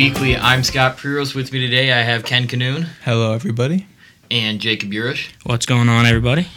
Weekly. 0.00 0.34
I'm 0.34 0.64
Scott 0.64 0.96
Priros. 0.96 1.34
With 1.34 1.52
me 1.52 1.60
today, 1.60 1.92
I 1.92 2.00
have 2.00 2.24
Ken 2.24 2.46
Canoon 2.48 2.84
Hello, 3.04 3.34
everybody. 3.34 3.86
and 4.30 4.58
Jacob 4.58 4.92
Urish. 4.92 5.28
What's 5.44 5.66
going 5.66 5.90
on, 5.90 6.06
everybody? 6.06 6.48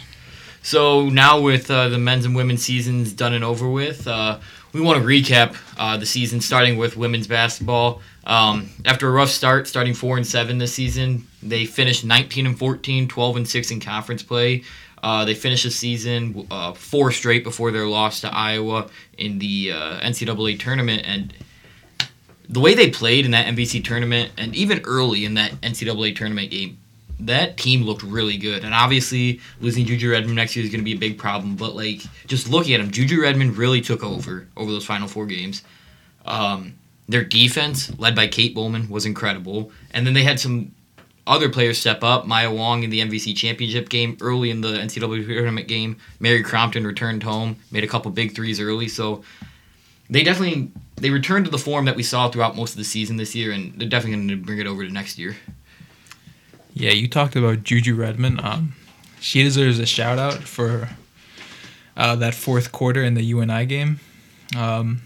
So 0.62 1.10
now, 1.10 1.42
with 1.42 1.70
uh, 1.70 1.90
the 1.90 1.98
men's 1.98 2.24
and 2.24 2.34
women's 2.34 2.64
seasons 2.64 3.12
done 3.12 3.34
and 3.34 3.44
over 3.44 3.68
with, 3.68 4.08
uh, 4.08 4.38
we 4.72 4.80
want 4.80 4.98
to 4.98 5.06
recap 5.06 5.58
uh, 5.76 5.98
the 5.98 6.06
season, 6.06 6.40
starting 6.40 6.78
with 6.78 6.96
women's 6.96 7.26
basketball. 7.26 8.00
Um, 8.26 8.70
after 8.86 9.08
a 9.08 9.12
rough 9.12 9.28
start, 9.28 9.68
starting 9.68 9.92
four 9.92 10.16
and 10.16 10.26
seven 10.26 10.56
this 10.56 10.72
season, 10.72 11.26
they 11.42 11.66
finished 11.66 12.02
19 12.02 12.46
and 12.46 12.58
14, 12.58 13.08
12 13.08 13.36
and 13.36 13.46
six 13.46 13.70
in 13.70 13.78
conference 13.78 14.22
play. 14.22 14.64
Uh, 15.02 15.26
they 15.26 15.34
finished 15.34 15.64
the 15.64 15.70
season 15.70 16.46
uh, 16.50 16.72
four 16.72 17.12
straight 17.12 17.44
before 17.44 17.70
their 17.72 17.86
loss 17.86 18.22
to 18.22 18.34
Iowa 18.34 18.88
in 19.18 19.38
the 19.38 19.72
uh, 19.72 20.00
NCAA 20.00 20.58
tournament, 20.58 21.02
and 21.04 21.34
the 22.48 22.60
way 22.60 22.74
they 22.74 22.90
played 22.90 23.24
in 23.24 23.30
that 23.30 23.46
MVC 23.46 23.84
tournament, 23.84 24.32
and 24.36 24.54
even 24.54 24.80
early 24.84 25.24
in 25.24 25.34
that 25.34 25.52
NCAA 25.62 26.14
tournament 26.16 26.50
game, 26.50 26.78
that 27.20 27.56
team 27.56 27.82
looked 27.82 28.02
really 28.02 28.36
good. 28.36 28.64
And 28.64 28.74
obviously, 28.74 29.40
losing 29.60 29.86
Juju 29.86 30.10
Redmond 30.10 30.36
next 30.36 30.56
year 30.56 30.64
is 30.64 30.70
going 30.70 30.80
to 30.80 30.84
be 30.84 30.94
a 30.94 30.98
big 30.98 31.18
problem. 31.18 31.56
But 31.56 31.74
like, 31.74 32.02
just 32.26 32.48
looking 32.48 32.74
at 32.74 32.80
them, 32.80 32.90
Juju 32.90 33.20
Redmond 33.20 33.56
really 33.56 33.80
took 33.80 34.02
over 34.02 34.46
over 34.56 34.70
those 34.70 34.84
final 34.84 35.08
four 35.08 35.26
games. 35.26 35.62
Um, 36.26 36.74
their 37.08 37.24
defense, 37.24 37.96
led 37.98 38.14
by 38.14 38.26
Kate 38.28 38.54
Bowman, 38.54 38.88
was 38.88 39.06
incredible. 39.06 39.70
And 39.92 40.06
then 40.06 40.14
they 40.14 40.22
had 40.22 40.40
some 40.40 40.72
other 41.26 41.48
players 41.48 41.78
step 41.78 42.02
up. 42.02 42.26
Maya 42.26 42.50
Wong 42.50 42.82
in 42.82 42.90
the 42.90 43.00
MVC 43.00 43.36
championship 43.36 43.88
game 43.88 44.16
early 44.20 44.50
in 44.50 44.60
the 44.60 44.68
NCAA 44.68 45.26
tournament 45.26 45.68
game. 45.68 45.96
Mary 46.20 46.42
Crompton 46.42 46.86
returned 46.86 47.22
home, 47.22 47.56
made 47.70 47.84
a 47.84 47.88
couple 47.88 48.10
big 48.10 48.34
threes 48.34 48.60
early. 48.60 48.88
So 48.88 49.22
they 50.10 50.22
definitely 50.22 50.70
they 50.96 51.10
returned 51.10 51.44
to 51.46 51.50
the 51.50 51.58
form 51.58 51.84
that 51.86 51.96
we 51.96 52.02
saw 52.02 52.30
throughout 52.30 52.56
most 52.56 52.72
of 52.72 52.76
the 52.76 52.84
season 52.84 53.16
this 53.16 53.34
year, 53.34 53.52
and 53.52 53.78
they're 53.78 53.88
definitely 53.88 54.26
going 54.26 54.28
to 54.28 54.44
bring 54.44 54.58
it 54.58 54.66
over 54.66 54.84
to 54.84 54.92
next 54.92 55.18
year. 55.18 55.36
Yeah, 56.72 56.90
you 56.90 57.08
talked 57.08 57.36
about 57.36 57.62
Juju 57.62 57.94
Redmond. 57.94 58.40
Um, 58.40 58.74
she 59.20 59.42
deserves 59.42 59.78
a 59.78 59.86
shout 59.86 60.18
out 60.18 60.34
for 60.34 60.88
uh, 61.96 62.16
that 62.16 62.34
fourth 62.34 62.72
quarter 62.72 63.02
in 63.02 63.14
the 63.14 63.22
UNI 63.22 63.66
game. 63.66 64.00
Um, 64.56 65.02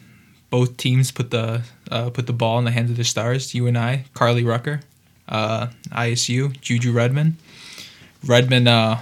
both 0.51 0.77
teams 0.77 1.13
put 1.13 1.31
the 1.31 1.63
uh, 1.91 2.11
put 2.11 2.27
the 2.27 2.33
ball 2.33 2.59
in 2.59 2.65
the 2.65 2.71
hands 2.71 2.91
of 2.91 2.97
the 2.97 3.05
stars. 3.05 3.55
UNI, 3.55 4.05
Carly 4.15 4.45
Rucker, 4.45 4.81
uh, 5.29 5.69
ISU, 5.91 6.59
Juju 6.61 6.93
Redmond. 6.93 7.37
Redmond, 8.25 8.67
uh, 8.67 8.99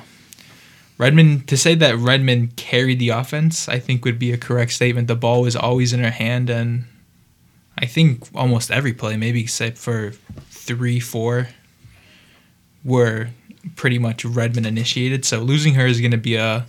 Redmond. 0.99 1.49
To 1.49 1.57
say 1.57 1.75
that 1.77 1.97
Redmond 1.97 2.57
carried 2.57 2.99
the 2.99 3.11
offense, 3.11 3.69
I 3.69 3.79
think 3.79 4.05
would 4.05 4.19
be 4.19 4.33
a 4.33 4.39
correct 4.39 4.73
statement. 4.73 5.09
The 5.09 5.17
ball 5.17 5.43
was 5.43 5.57
always 5.57 5.93
in 5.93 6.01
her 6.01 6.11
hand, 6.11 6.51
and 6.51 6.85
I 7.79 7.87
think 7.87 8.27
almost 8.35 8.71
every 8.71 8.93
play, 8.93 9.17
maybe 9.17 9.41
except 9.41 9.79
for 9.79 10.13
three, 10.51 11.01
four, 11.01 11.49
were 12.85 13.29
pretty 13.75 13.99
much 13.99 14.25
Redmond 14.25 14.67
initiated. 14.67 15.25
So 15.25 15.41
losing 15.41 15.75
her 15.75 15.87
is 15.87 16.01
going 16.01 16.13
to 16.13 16.17
be 16.17 16.37
a 16.37 16.67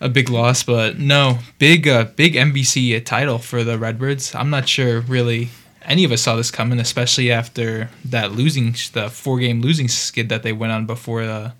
a 0.00 0.08
big 0.08 0.28
loss, 0.28 0.62
but 0.62 0.98
no, 0.98 1.38
big 1.58 1.88
uh, 1.88 2.04
big 2.16 2.34
MVC 2.34 3.04
title 3.04 3.38
for 3.38 3.64
the 3.64 3.78
Redbirds. 3.78 4.34
I'm 4.34 4.50
not 4.50 4.68
sure 4.68 5.00
really 5.00 5.48
any 5.84 6.04
of 6.04 6.12
us 6.12 6.22
saw 6.22 6.36
this 6.36 6.50
coming, 6.50 6.80
especially 6.80 7.30
after 7.30 7.90
that 8.04 8.32
losing 8.32 8.74
the 8.92 9.08
four 9.10 9.38
game 9.38 9.60
losing 9.60 9.88
skid 9.88 10.28
that 10.28 10.42
they 10.42 10.52
went 10.52 10.72
on 10.72 10.86
before 10.86 11.24
the. 11.24 11.52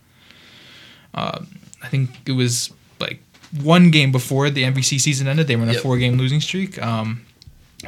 Uh, 1.13 1.45
I 1.85 1.89
think 1.89 2.11
it 2.27 2.33
was 2.33 2.73
like 2.99 3.21
one 3.63 3.91
game 3.91 4.11
before 4.11 4.51
the 4.51 4.65
MVC 4.65 4.99
season 5.01 5.29
ended. 5.29 5.47
They 5.47 5.57
were 5.57 5.63
on 5.63 5.69
a 5.69 5.75
Yep. 5.75 5.83
four 5.83 5.99
game 5.99 6.17
losing 6.19 6.41
streak. 6.41 6.81
Um, 6.83 7.23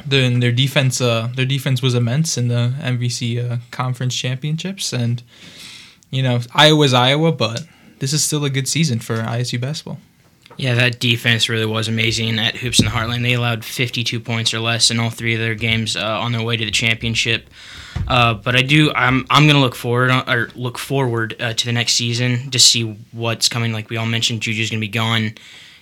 then 0.05 0.39
their 0.39 0.51
defense, 0.51 1.01
uh, 1.01 1.29
their 1.35 1.45
defense 1.45 1.81
was 1.81 1.95
immense 1.95 2.37
in 2.37 2.47
the 2.49 2.73
MVC 2.81 3.39
uh, 3.39 3.57
conference 3.71 4.15
championships, 4.15 4.93
and 4.93 5.23
you 6.11 6.21
know 6.21 6.39
Iowa's 6.53 6.93
Iowa, 6.93 7.31
but 7.31 7.65
this 7.99 8.13
is 8.13 8.23
still 8.23 8.45
a 8.45 8.49
good 8.51 8.67
season 8.67 8.99
for 8.99 9.15
ISU 9.17 9.59
basketball. 9.59 9.99
Yeah, 10.55 10.73
that 10.75 10.99
defense 10.99 11.49
really 11.49 11.65
was 11.65 11.87
amazing 11.87 12.39
at 12.39 12.57
Hoops 12.57 12.79
in 12.79 12.85
the 12.85 12.91
Heartland. 12.91 13.21
They 13.23 13.33
allowed 13.33 13.63
52 13.65 14.19
points 14.19 14.53
or 14.53 14.59
less 14.59 14.89
in 14.89 14.99
all 14.99 15.09
three 15.11 15.33
of 15.35 15.39
their 15.39 15.53
games 15.55 15.95
uh, 15.95 16.19
on 16.19 16.31
their 16.31 16.41
way 16.43 16.57
to 16.57 16.65
the 16.65 16.71
championship. 16.71 17.47
Uh, 18.07 18.33
but 18.35 18.55
I 18.55 18.61
do, 18.61 18.91
I'm, 18.93 19.25
I'm 19.29 19.43
going 19.43 19.55
to 19.55 19.61
look 19.61 19.75
forward 19.75 20.11
or 20.11 20.49
look 20.55 20.77
forward 20.77 21.35
uh, 21.39 21.53
to 21.53 21.65
the 21.65 21.71
next 21.73 21.93
season 21.93 22.49
to 22.51 22.59
see 22.59 22.83
what's 23.11 23.49
coming. 23.49 23.73
Like 23.73 23.89
we 23.89 23.97
all 23.97 24.05
mentioned, 24.05 24.41
Juju's 24.41 24.69
going 24.69 24.79
to 24.79 24.85
be 24.85 24.91
gone, 24.91 25.33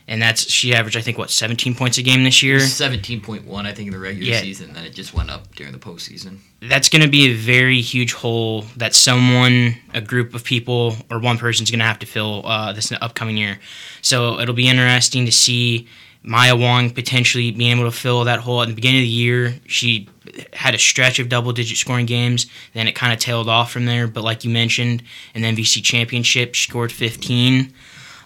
and 0.08 0.22
that's 0.22 0.50
she 0.50 0.74
averaged 0.74 0.98
I 0.98 1.02
think 1.02 1.18
what 1.18 1.30
17 1.32 1.76
points 1.76 1.98
a 1.98 2.02
game 2.04 2.24
this 2.24 2.42
year. 2.44 2.60
Seventeen 2.60 3.22
point 3.22 3.46
one, 3.46 3.66
I 3.66 3.74
think, 3.74 3.88
in 3.88 3.94
the 3.94 4.00
regular 4.00 4.32
Yeah. 4.32 4.42
season. 4.42 4.74
Then 4.74 4.86
it 4.86 4.94
just 4.94 5.14
went 5.14 5.30
up 5.30 5.54
during 5.56 5.72
the 5.74 5.80
postseason. 5.80 6.40
that's 6.62 6.90
going 6.90 7.02
to 7.04 7.08
be 7.08 7.32
a 7.32 7.34
very 7.36 7.80
huge 7.82 8.14
hole 8.14 8.64
that 8.78 8.96
someone, 8.96 9.76
a 9.94 10.02
group 10.02 10.34
of 10.34 10.44
people, 10.44 10.96
or 11.12 11.20
one 11.20 11.38
person's 11.38 11.70
going 11.70 11.80
to 11.80 11.86
have 11.86 12.00
to 12.00 12.06
fill 12.08 12.46
uh, 12.46 12.74
this 12.74 12.92
upcoming 12.92 13.38
year. 13.38 13.60
So 14.02 14.40
it'll 14.40 14.56
be 14.56 14.68
interesting 14.68 15.26
to 15.28 15.32
see 15.32 15.88
Maya 16.28 16.56
Wong 16.56 16.90
potentially 16.90 17.52
being 17.52 17.78
able 17.78 17.90
to 17.90 17.96
fill 17.96 18.24
that 18.24 18.40
hole. 18.40 18.64
At 18.64 18.68
the 18.68 18.74
beginning 18.74 19.02
of 19.02 19.04
the 19.04 19.08
year, 19.08 19.56
she 19.68 20.10
had 20.54 20.74
a 20.74 20.80
stretch 20.80 21.20
of 21.20 21.30
double 21.30 21.54
digit 21.54 21.78
scoring 21.78 22.08
games. 22.08 22.48
Then 22.74 22.88
it 22.88 22.96
kind 22.96 23.14
of 23.14 23.20
tailed 23.20 23.48
off 23.48 23.72
from 23.72 23.86
there. 23.86 24.08
But 24.08 24.24
like 24.24 24.44
you 24.44 24.50
mentioned, 24.50 25.04
in 25.36 25.44
the 25.44 25.48
MVC 25.50 25.84
championship, 25.84 26.56
she 26.56 26.68
scored 26.68 26.92
15. 26.92 27.72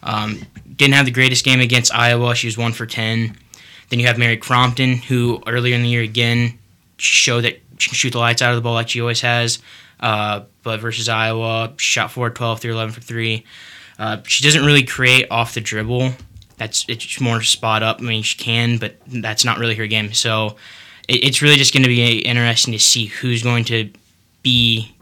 Um, 0.02 0.46
didn't 0.74 0.94
have 0.94 1.06
the 1.06 1.12
greatest 1.12 1.44
game 1.44 1.60
against 1.60 1.94
Iowa. 1.94 2.36
She 2.36 2.48
was 2.48 2.58
one 2.58 2.72
for 2.72 2.86
10. 2.86 3.36
Then 3.90 4.00
you 4.00 4.08
have 4.08 4.18
Mary 4.18 4.38
Crompton, 4.38 4.96
who 4.96 5.44
earlier 5.46 5.76
in 5.76 5.84
the 5.84 5.90
year 5.90 6.02
again 6.02 6.58
showed 6.96 7.42
that 7.42 7.60
she 7.80 7.90
can 7.90 7.96
shoot 7.96 8.12
the 8.12 8.20
lights 8.20 8.42
out 8.42 8.52
of 8.52 8.56
the 8.56 8.62
ball 8.62 8.76
like 8.76 8.88
she 8.88 9.02
always 9.02 9.22
has. 9.22 9.60
Uh, 10.00 10.44
but 10.64 10.80
versus 10.80 11.10
Iowa, 11.10 11.74
shot 11.76 12.12
4 12.12 12.30
12 12.30 12.62
through 12.62 12.72
11 12.72 12.94
for 12.94 13.02
3. 13.02 13.44
Uh, 13.98 14.22
she 14.26 14.46
doesn't 14.46 14.66
really 14.66 14.84
create 14.84 15.28
off 15.30 15.54
the 15.54 15.60
dribble. 15.60 16.14
That's 16.59 16.86
it's 16.88 17.20
more 17.20 17.42
spot 17.42 17.81
up. 17.81 18.00
I 18.00 18.03
mean, 18.03 18.22
she 18.22 18.38
can, 18.38 18.78
but 18.78 18.97
that's 19.08 19.44
not 19.44 19.58
really 19.58 19.75
her 19.75 19.88
game. 19.88 20.14
So 20.14 20.58
it, 21.08 21.24
it's 21.24 21.42
really 21.42 21.56
just 21.56 21.74
going 21.74 21.84
to 21.84 21.90
be 21.90 22.20
interesting 22.20 22.74
to 22.74 22.80
see 22.80 23.06
who's 23.08 23.42
going 23.42 23.66
to 23.66 23.90
be 24.44 24.96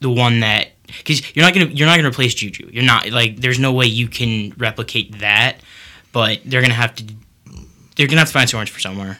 the 0.00 0.10
one 0.10 0.40
that 0.40 0.68
because 0.86 1.34
you're 1.36 1.44
not 1.44 1.54
gonna 1.54 1.66
you're 1.66 1.86
not 1.86 1.96
gonna 1.96 2.08
replace 2.08 2.34
Juju. 2.34 2.70
You're 2.72 2.84
not 2.84 3.10
like 3.10 3.36
there's 3.36 3.58
no 3.58 3.72
way 3.72 3.86
you 3.86 4.08
can 4.08 4.52
replicate 4.56 5.20
that. 5.20 5.58
But 6.12 6.40
they're 6.44 6.60
gonna 6.60 6.74
have 6.74 6.94
to 6.96 7.04
they're 7.96 8.06
gonna 8.06 8.18
have 8.18 8.28
to 8.28 8.34
find 8.34 8.48
some 8.48 8.58
orange 8.58 8.70
for 8.70 8.80
somewhere. 8.80 9.18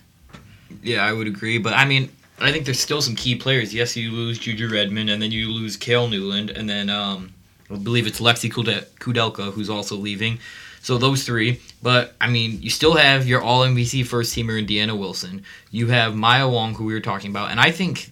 Yeah, 0.83 1.05
I 1.05 1.13
would 1.13 1.27
agree. 1.27 1.59
But 1.59 1.75
I 1.75 1.85
mean, 1.85 2.11
I 2.39 2.53
think 2.53 2.65
there's 2.65 2.81
still 2.81 3.01
some 3.01 3.17
key 3.17 3.35
players. 3.35 3.73
Yes, 3.75 3.97
you 3.97 4.11
lose 4.11 4.39
Juju 4.39 4.69
Redmond, 4.69 5.09
and 5.11 5.23
then 5.23 5.31
you 5.31 5.51
lose 5.51 5.77
Kale 5.77 6.09
Newland, 6.09 6.51
and 6.51 6.69
then 6.69 6.91
um, 6.91 7.33
I 7.71 7.77
believe 7.77 8.07
it's 8.07 8.21
Lexi 8.21 8.51
Kudelka 8.51 9.53
who's 9.53 9.71
also 9.71 9.97
leaving. 9.97 10.39
So 10.83 10.99
those 10.99 11.25
three. 11.25 11.61
But 11.81 12.15
I 12.21 12.29
mean, 12.29 12.61
you 12.61 12.69
still 12.69 12.95
have 12.95 13.27
your 13.27 13.41
All 13.41 13.63
MVC 13.63 14.05
first 14.05 14.35
teamer 14.35 14.59
in 14.59 14.67
Deanna 14.67 14.99
Wilson. 14.99 15.45
You 15.71 15.87
have 15.89 16.15
Maya 16.15 16.49
Wong, 16.49 16.75
who 16.75 16.85
we 16.85 16.93
were 16.93 17.01
talking 17.01 17.31
about, 17.31 17.51
and 17.51 17.61
I 17.61 17.71
think, 17.71 18.11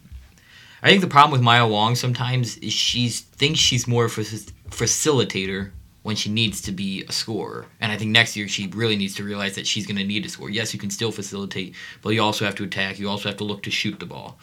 I 0.82 0.88
think 0.88 1.02
the 1.02 1.08
problem 1.08 1.32
with 1.32 1.42
Maya 1.42 1.66
Wong 1.66 1.94
sometimes 1.96 2.56
is 2.58 2.72
she 2.72 3.08
thinks 3.08 3.58
she's 3.58 3.86
more 3.86 4.06
of 4.06 4.16
a 4.16 4.22
facilitator 4.22 5.72
when 6.02 6.16
she 6.16 6.30
needs 6.30 6.62
to 6.62 6.72
be 6.72 7.04
a 7.08 7.12
scorer. 7.12 7.66
And 7.80 7.92
I 7.92 7.98
think 7.98 8.12
next 8.12 8.36
year 8.36 8.48
she 8.48 8.68
really 8.68 8.96
needs 8.96 9.14
to 9.16 9.24
realize 9.24 9.56
that 9.56 9.66
she's 9.66 9.86
going 9.86 9.98
to 9.98 10.04
need 10.04 10.22
to 10.22 10.30
score. 10.30 10.48
Yes, 10.48 10.72
you 10.72 10.80
can 10.80 10.90
still 10.90 11.12
facilitate, 11.12 11.74
but 12.00 12.10
you 12.10 12.22
also 12.22 12.44
have 12.44 12.54
to 12.54 12.64
attack. 12.64 12.98
You 12.98 13.08
also 13.08 13.28
have 13.28 13.38
to 13.38 13.44
look 13.44 13.62
to 13.64 13.70
shoot 13.70 13.98
the 13.98 14.06
ball. 14.06 14.38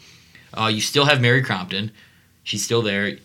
Uh, 0.53 0.67
you 0.67 0.81
still 0.81 1.05
have 1.05 1.21
Mary 1.21 1.41
Crompton. 1.41 1.91
She's 2.44 2.63
still 2.63 2.81
there. 2.81 3.17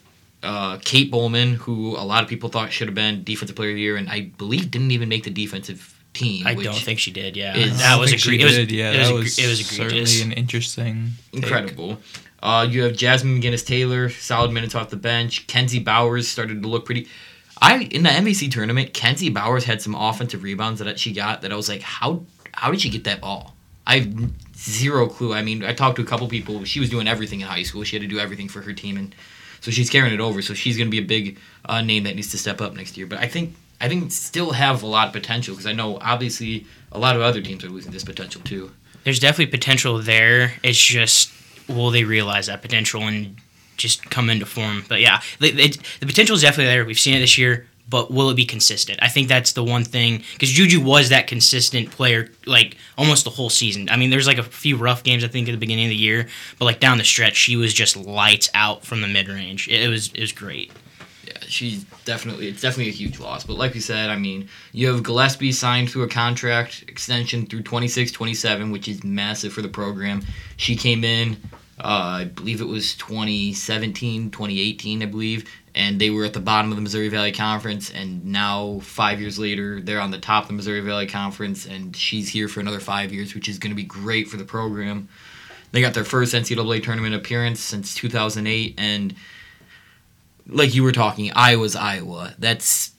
Uh, 0.42 0.78
Kate 0.84 1.10
Bowman, 1.10 1.54
who 1.54 1.96
a 1.96 2.02
lot 2.04 2.22
of 2.22 2.28
people 2.28 2.48
thought 2.48 2.72
should 2.72 2.88
have 2.88 2.94
been 2.94 3.22
defensive 3.22 3.54
player 3.54 3.70
of 3.70 3.76
the 3.76 3.80
year, 3.80 3.96
and 3.96 4.08
I 4.08 4.32
believe 4.38 4.70
didn't 4.70 4.90
even 4.90 5.08
make 5.08 5.22
the 5.24 5.30
defensive 5.30 5.96
team. 6.14 6.46
I 6.46 6.54
which 6.54 6.66
don't 6.66 6.74
think 6.74 6.98
she 6.98 7.10
did. 7.12 7.36
Yeah, 7.36 7.56
is- 7.56 7.78
that 7.78 7.98
was 7.98 8.10
think 8.10 8.20
she 8.22 8.38
egre- 8.38 8.40
it 8.40 8.44
was, 8.44 8.72
yeah, 8.72 8.90
it 8.92 8.98
was, 8.98 9.08
that 9.08 9.14
was 9.14 9.38
it 9.38 9.46
was 9.48 9.60
egregious. 9.72 10.10
certainly 10.10 10.22
an 10.22 10.32
interesting. 10.38 11.10
take. 11.32 11.42
incredible. 11.42 11.98
Uh, 12.42 12.66
you 12.68 12.82
have 12.82 12.96
Jasmine 12.96 13.40
McGinnis 13.40 13.64
Taylor, 13.64 14.08
solid 14.08 14.50
minutes 14.50 14.74
off 14.74 14.90
the 14.90 14.96
bench. 14.96 15.46
Kenzie 15.46 15.78
Bowers 15.78 16.26
started 16.26 16.60
to 16.62 16.68
look 16.68 16.84
pretty. 16.84 17.06
I 17.60 17.78
in 17.78 18.02
the 18.02 18.08
MVC 18.10 18.50
tournament, 18.50 18.92
Kenzie 18.92 19.30
Bowers 19.30 19.62
had 19.64 19.80
some 19.80 19.94
offensive 19.94 20.42
rebounds 20.42 20.80
that 20.80 20.98
she 20.98 21.12
got 21.12 21.42
that 21.42 21.52
I 21.52 21.56
was 21.56 21.68
like, 21.68 21.82
how 21.82 22.24
how 22.52 22.72
did 22.72 22.80
she 22.80 22.90
get 22.90 23.04
that 23.04 23.20
ball? 23.20 23.54
I 23.86 23.98
have 24.00 24.30
zero 24.56 25.08
clue. 25.08 25.32
I 25.32 25.42
mean, 25.42 25.64
I 25.64 25.72
talked 25.72 25.96
to 25.96 26.02
a 26.02 26.04
couple 26.04 26.26
people. 26.28 26.64
She 26.64 26.80
was 26.80 26.90
doing 26.90 27.06
everything 27.06 27.40
in 27.40 27.46
high 27.46 27.62
school. 27.62 27.84
She 27.84 27.94
had 27.96 28.02
to 28.02 28.08
do 28.08 28.18
everything 28.18 28.48
for 28.48 28.60
her 28.62 28.72
team, 28.72 28.96
and 28.96 29.14
so 29.62 29.70
she's 29.70 29.88
carrying 29.88 30.12
it 30.12 30.20
over. 30.20 30.42
So 30.42 30.54
she's 30.54 30.76
going 30.76 30.88
to 30.88 30.90
be 30.90 30.98
a 30.98 31.06
big 31.06 31.38
uh, 31.64 31.80
name 31.80 32.02
that 32.04 32.16
needs 32.16 32.30
to 32.32 32.38
step 32.38 32.60
up 32.60 32.74
next 32.74 32.98
year. 32.98 33.06
But 33.06 33.20
I 33.20 33.28
think 33.28 33.54
I 33.80 33.88
think 33.88 34.12
still 34.12 34.52
have 34.52 34.82
a 34.82 34.86
lot 34.86 35.06
of 35.06 35.12
potential 35.12 35.54
because 35.54 35.66
I 35.66 35.72
know 35.72 35.98
obviously 36.00 36.66
a 36.90 36.98
lot 36.98 37.16
of 37.16 37.22
other 37.22 37.40
teams 37.40 37.64
are 37.64 37.68
losing 37.68 37.92
this 37.92 38.04
potential 38.04 38.42
too. 38.42 38.72
There's 39.04 39.18
definitely 39.18 39.50
potential 39.50 39.98
there. 39.98 40.54
It's 40.62 40.78
just 40.78 41.32
will 41.68 41.90
they 41.90 42.04
realize 42.04 42.48
that 42.48 42.60
potential 42.60 43.02
and 43.02 43.36
just 43.76 44.10
come 44.10 44.28
into 44.28 44.46
form? 44.46 44.84
But 44.88 45.00
yeah, 45.00 45.22
the, 45.38 45.76
potential 46.00 46.34
is 46.36 46.42
definitely 46.42 46.72
there. 46.72 46.84
We've 46.84 46.98
seen 46.98 47.14
it 47.14 47.20
this 47.20 47.38
year. 47.38 47.66
But 47.92 48.10
will 48.10 48.30
it 48.30 48.36
be 48.36 48.46
consistent? 48.46 48.98
I 49.02 49.08
think 49.08 49.28
that's 49.28 49.52
the 49.52 49.62
one 49.62 49.84
thing 49.84 50.24
because 50.32 50.48
Juju 50.48 50.80
was 50.80 51.10
that 51.10 51.26
consistent 51.26 51.90
player 51.90 52.30
like 52.46 52.78
almost 52.96 53.24
the 53.24 53.30
whole 53.30 53.50
season. 53.50 53.90
I 53.90 53.98
mean, 53.98 54.08
there's 54.08 54.26
like 54.26 54.38
a 54.38 54.42
few 54.42 54.78
rough 54.78 55.04
games 55.04 55.22
I 55.22 55.28
think 55.28 55.46
at 55.46 55.52
the 55.52 55.58
beginning 55.58 55.84
of 55.84 55.90
the 55.90 55.96
year, 55.96 56.26
but 56.58 56.64
like 56.64 56.80
down 56.80 56.96
the 56.96 57.04
stretch, 57.04 57.36
she 57.36 57.54
was 57.54 57.74
just 57.74 57.94
lights 57.94 58.48
out 58.54 58.86
from 58.86 59.02
the 59.02 59.08
mid 59.08 59.28
range. 59.28 59.68
It, 59.68 59.82
it 59.82 59.88
was 59.88 60.10
it 60.14 60.20
was 60.20 60.32
great. 60.32 60.72
Yeah, 61.26 61.38
she's 61.42 61.84
definitely 62.06 62.48
it's 62.48 62.62
definitely 62.62 62.88
a 62.88 62.94
huge 62.94 63.20
loss. 63.20 63.44
But 63.44 63.58
like 63.58 63.74
we 63.74 63.80
said, 63.80 64.08
I 64.08 64.16
mean, 64.16 64.48
you 64.72 64.90
have 64.90 65.02
Gillespie 65.02 65.52
signed 65.52 65.90
through 65.90 66.04
a 66.04 66.08
contract 66.08 66.84
extension 66.88 67.44
through 67.44 67.62
26-27, 67.62 68.72
which 68.72 68.88
is 68.88 69.04
massive 69.04 69.52
for 69.52 69.60
the 69.60 69.68
program. 69.68 70.22
She 70.56 70.76
came 70.76 71.04
in, 71.04 71.36
uh, 71.82 72.20
I 72.20 72.24
believe 72.24 72.60
it 72.60 72.66
was 72.66 72.94
2017, 72.94 74.30
2018, 74.30 75.02
I 75.02 75.06
believe, 75.06 75.50
and 75.74 76.00
they 76.00 76.10
were 76.10 76.24
at 76.24 76.32
the 76.32 76.40
bottom 76.40 76.70
of 76.70 76.76
the 76.76 76.82
Missouri 76.82 77.08
Valley 77.08 77.32
Conference, 77.32 77.90
and 77.90 78.24
now 78.24 78.78
five 78.80 79.20
years 79.20 79.38
later, 79.38 79.80
they're 79.80 80.00
on 80.00 80.12
the 80.12 80.18
top 80.18 80.44
of 80.44 80.48
the 80.48 80.54
Missouri 80.54 80.80
Valley 80.80 81.06
Conference, 81.06 81.66
and 81.66 81.96
she's 81.96 82.28
here 82.28 82.46
for 82.46 82.60
another 82.60 82.78
five 82.78 83.12
years, 83.12 83.34
which 83.34 83.48
is 83.48 83.58
going 83.58 83.72
to 83.72 83.76
be 83.76 83.82
great 83.82 84.28
for 84.28 84.36
the 84.36 84.44
program. 84.44 85.08
They 85.72 85.80
got 85.80 85.94
their 85.94 86.04
first 86.04 86.34
NCAA 86.34 86.84
tournament 86.84 87.14
appearance 87.14 87.58
since 87.58 87.94
2008, 87.94 88.74
and 88.78 89.14
like 90.46 90.74
you 90.74 90.84
were 90.84 90.92
talking, 90.92 91.32
Iowa's 91.34 91.74
Iowa. 91.74 92.34
That's 92.38 92.92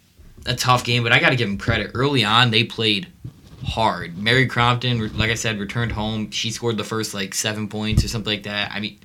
a 0.46 0.56
tough 0.56 0.84
game, 0.84 1.04
but 1.04 1.14
I 1.14 1.20
got 1.20 1.30
to 1.30 1.36
give 1.38 1.48
them 1.48 1.58
credit. 1.58 1.92
Early 1.94 2.26
on, 2.26 2.52
they 2.52 2.66
played 2.66 3.08
hard. 3.66 4.18
Mary 4.18 4.48
Crompton, 4.48 5.18
like 5.18 5.30
I 5.30 5.36
said, 5.36 5.60
returned 5.60 5.92
home. 5.92 6.32
She 6.32 6.52
scored 6.52 6.78
the 6.78 6.84
first 6.84 7.14
like 7.14 7.34
seven 7.34 7.68
points 7.68 8.04
or 8.04 8.08
something 8.08 8.32
like 8.32 8.44
that. 8.44 8.72
I 8.72 8.80
mean, 8.80 9.00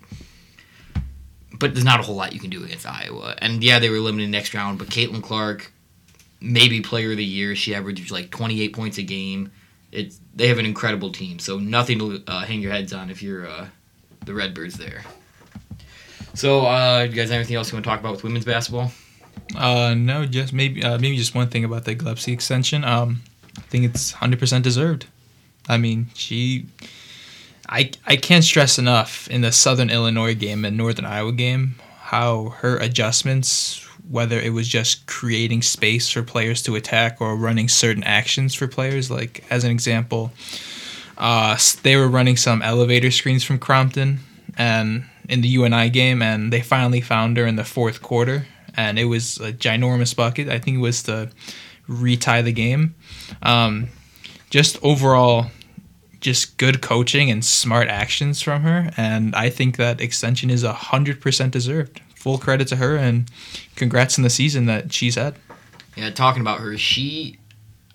but 1.59 1.75
there's 1.75 1.85
not 1.85 2.01
a 2.01 2.03
whole 2.03 2.17
lot 2.17 2.33
you 2.33 2.41
can 2.41 2.51
do 2.51 2.65
against 2.65 2.87
Iowa. 2.87 3.35
And 3.39 3.63
yeah, 3.63 3.79
they 3.79 3.89
were 3.89 3.97
eliminated 3.97 4.31
next 4.31 4.55
round, 4.55 4.79
but 4.79 4.89
Caitlin 4.89 5.23
Clark, 5.23 5.73
maybe 6.41 6.81
player 6.81 7.13
of 7.13 7.17
the 7.17 7.25
year. 7.25 7.55
She 7.55 7.75
averaged 7.75 8.11
like 8.11 8.31
28 8.31 8.73
points 8.73 8.99
a 8.99 9.03
game. 9.03 9.51
It's 9.91 10.21
they 10.35 10.49
have 10.49 10.59
an 10.59 10.67
incredible 10.67 11.11
team, 11.13 11.39
so 11.39 11.59
nothing 11.59 11.99
to 11.99 12.23
uh, 12.27 12.45
hang 12.45 12.61
your 12.61 12.73
heads 12.73 12.93
on 12.93 13.09
if 13.09 13.23
you're 13.23 13.49
uh, 13.49 13.69
the 14.27 14.35
Redbirds 14.35 14.77
there. 14.77 15.03
So, 16.35 16.67
uh, 16.67 17.07
you 17.09 17.17
guys 17.17 17.31
have 17.31 17.39
anything 17.39 17.57
else 17.57 17.73
you 17.73 17.77
want 17.77 17.85
to 17.85 17.91
talk 17.91 18.01
about 18.01 18.13
with 18.13 18.23
women's 18.23 18.45
basketball? 18.45 18.93
Uh, 19.57 19.95
no, 19.97 20.27
just 20.27 20.53
maybe 20.53 20.85
uh, 20.85 20.99
maybe 20.99 21.17
just 21.17 21.35
one 21.35 21.49
thing 21.49 21.65
about 21.65 21.85
the 21.85 21.95
Gillespie 21.95 22.33
extension. 22.33 22.85
Um, 22.85 23.23
I 23.59 23.71
think 23.71 23.85
it's 23.85 24.13
hundred 24.13 24.39
percent 24.39 24.65
deserved. 24.65 25.07
I 25.69 25.77
mean, 25.77 26.07
she, 26.15 26.67
I 27.69 27.91
I 28.07 28.17
can't 28.17 28.45
stress 28.45 28.79
enough 28.79 29.29
in 29.29 29.43
the 29.43 29.53
Southern 29.53 29.91
Illinois 29.91 30.35
game 30.35 30.65
and 30.65 30.77
Northern 30.77 31.05
Iowa 31.05 31.33
game 31.33 31.77
how 32.09 32.55
her 32.61 32.79
adjustments, 32.79 33.87
whether 34.09 34.41
it 34.41 34.55
was 34.55 34.67
just 34.67 35.07
creating 35.07 35.61
space 35.61 36.09
for 36.09 36.23
players 36.23 36.63
to 36.63 36.75
attack 36.75 37.21
or 37.21 37.37
running 37.37 37.69
certain 37.69 38.03
actions 38.03 38.55
for 38.55 38.67
players, 38.67 39.11
like 39.11 39.45
as 39.51 39.63
an 39.63 39.71
example, 39.71 40.33
uh, 41.19 41.59
they 41.83 41.97
were 41.97 42.09
running 42.09 42.35
some 42.35 42.63
elevator 42.63 43.11
screens 43.11 43.45
from 43.45 43.59
Crompton 43.59 44.21
and 44.57 45.05
in 45.29 45.43
the 45.43 45.49
UNI 45.49 45.91
game, 45.91 46.23
and 46.23 46.51
they 46.51 46.63
finally 46.63 47.03
found 47.03 47.37
her 47.37 47.47
in 47.47 47.57
the 47.57 47.65
fourth 47.65 48.01
quarter, 48.01 48.47
and 48.75 48.99
it 48.99 49.05
was 49.05 49.37
a 49.37 49.53
ginormous 49.53 50.17
bucket. 50.17 50.49
I 50.49 50.59
think 50.59 50.79
it 50.79 50.81
was 50.81 51.03
to 51.03 51.29
retie 51.89 52.43
the 52.43 52.53
game. 52.53 52.95
Um, 53.43 53.89
just 54.51 54.79
overall, 54.83 55.47
just 56.21 56.57
good 56.59 56.81
coaching 56.81 57.31
and 57.31 57.45
smart 57.45 57.89
actions 57.89 58.41
from 58.41 58.63
her, 58.63 58.91
and 58.97 59.35
I 59.35 59.51
think 59.51 59.77
that 59.77 60.01
extension 60.01 60.51
is 60.51 60.63
hundred 60.63 61.21
percent 61.21 61.53
deserved. 61.53 62.01
Full 62.15 62.39
credit 62.39 62.69
to 62.69 62.77
her, 62.77 62.97
and 62.97 63.31
congrats 63.77 64.19
on 64.19 64.23
the 64.23 64.31
season 64.31 64.67
that 64.67 64.93
she's 64.93 65.15
had. 65.15 65.37
Yeah, 65.97 66.11
talking 66.11 66.41
about 66.41 66.61
her, 66.61 66.77
she, 66.77 67.39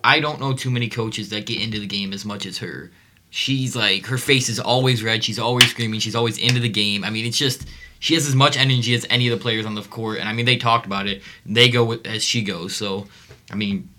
I 0.03 0.19
don't 0.19 0.39
know 0.39 0.53
too 0.53 0.71
many 0.71 0.89
coaches 0.89 1.29
that 1.29 1.45
get 1.45 1.61
into 1.61 1.79
the 1.79 1.87
game 1.87 2.11
as 2.13 2.25
much 2.25 2.45
as 2.45 2.57
her 2.57 2.91
she's 3.33 3.75
like 3.75 4.05
her 4.05 4.19
face 4.19 4.47
is 4.47 4.59
always 4.59 5.03
red. 5.03 5.23
She's 5.23 5.39
always 5.39 5.67
screaming. 5.71 5.99
She's 5.99 6.15
always 6.15 6.37
into 6.37 6.59
the 6.59 6.69
game. 6.69 7.03
I 7.03 7.09
mean, 7.09 7.25
it's 7.25 7.37
just 7.37 7.67
she 7.99 8.13
has 8.13 8.27
as 8.27 8.35
much 8.35 8.55
energy 8.55 8.93
as 8.93 9.07
any 9.09 9.27
of 9.27 9.37
the 9.37 9.41
players 9.41 9.65
on 9.65 9.73
the 9.73 9.81
court. 9.81 10.19
And 10.19 10.29
I 10.29 10.33
mean, 10.33 10.45
they 10.45 10.55
talked 10.55 10.85
about 10.85 11.07
it. 11.07 11.23
They 11.43 11.67
go 11.67 11.83
with, 11.83 12.05
as 12.05 12.23
she 12.23 12.43
goes. 12.43 12.75
So, 12.75 13.07
I 13.51 13.55
mean, 13.55 13.89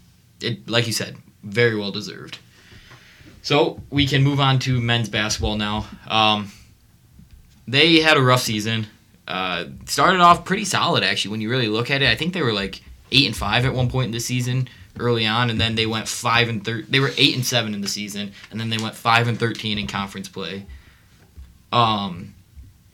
it 0.40 0.68
like 0.70 0.86
you 0.86 0.92
said, 0.92 1.16
very 1.42 1.76
well 1.76 1.90
deserved. 1.90 2.38
So 3.42 3.82
we 3.90 4.06
can 4.06 4.22
move 4.22 4.38
on 4.38 4.60
to 4.60 4.80
men's 4.80 5.08
basketball 5.08 5.56
now. 5.56 5.86
Um, 6.06 6.52
they 7.66 8.00
had 8.00 8.16
a 8.16 8.22
rough 8.22 8.42
season. 8.42 8.86
Uh, 9.26 9.64
started 9.86 10.20
off 10.20 10.44
pretty 10.44 10.64
solid 10.64 11.02
actually. 11.02 11.32
When 11.32 11.40
you 11.40 11.50
really 11.50 11.68
look 11.68 11.90
at 11.90 12.02
it, 12.02 12.08
I 12.08 12.14
think 12.14 12.34
they 12.34 12.42
were 12.42 12.52
like 12.52 12.82
eight 13.10 13.26
and 13.26 13.36
five 13.36 13.66
at 13.66 13.74
one 13.74 13.90
point 13.90 14.06
in 14.06 14.12
the 14.12 14.20
season 14.20 14.68
early 14.98 15.26
on, 15.26 15.50
and 15.50 15.60
then 15.60 15.74
they 15.74 15.86
went 15.86 16.08
five 16.08 16.48
and 16.48 16.64
thir- 16.64 16.84
They 16.88 17.00
were 17.00 17.10
eight 17.16 17.34
and 17.34 17.44
seven 17.44 17.74
in 17.74 17.80
the 17.80 17.88
season, 17.88 18.32
and 18.50 18.60
then 18.60 18.70
they 18.70 18.78
went 18.78 18.94
five 18.94 19.28
and 19.28 19.38
thirteen 19.38 19.78
in 19.78 19.86
conference 19.86 20.28
play. 20.28 20.66
Um, 21.72 22.34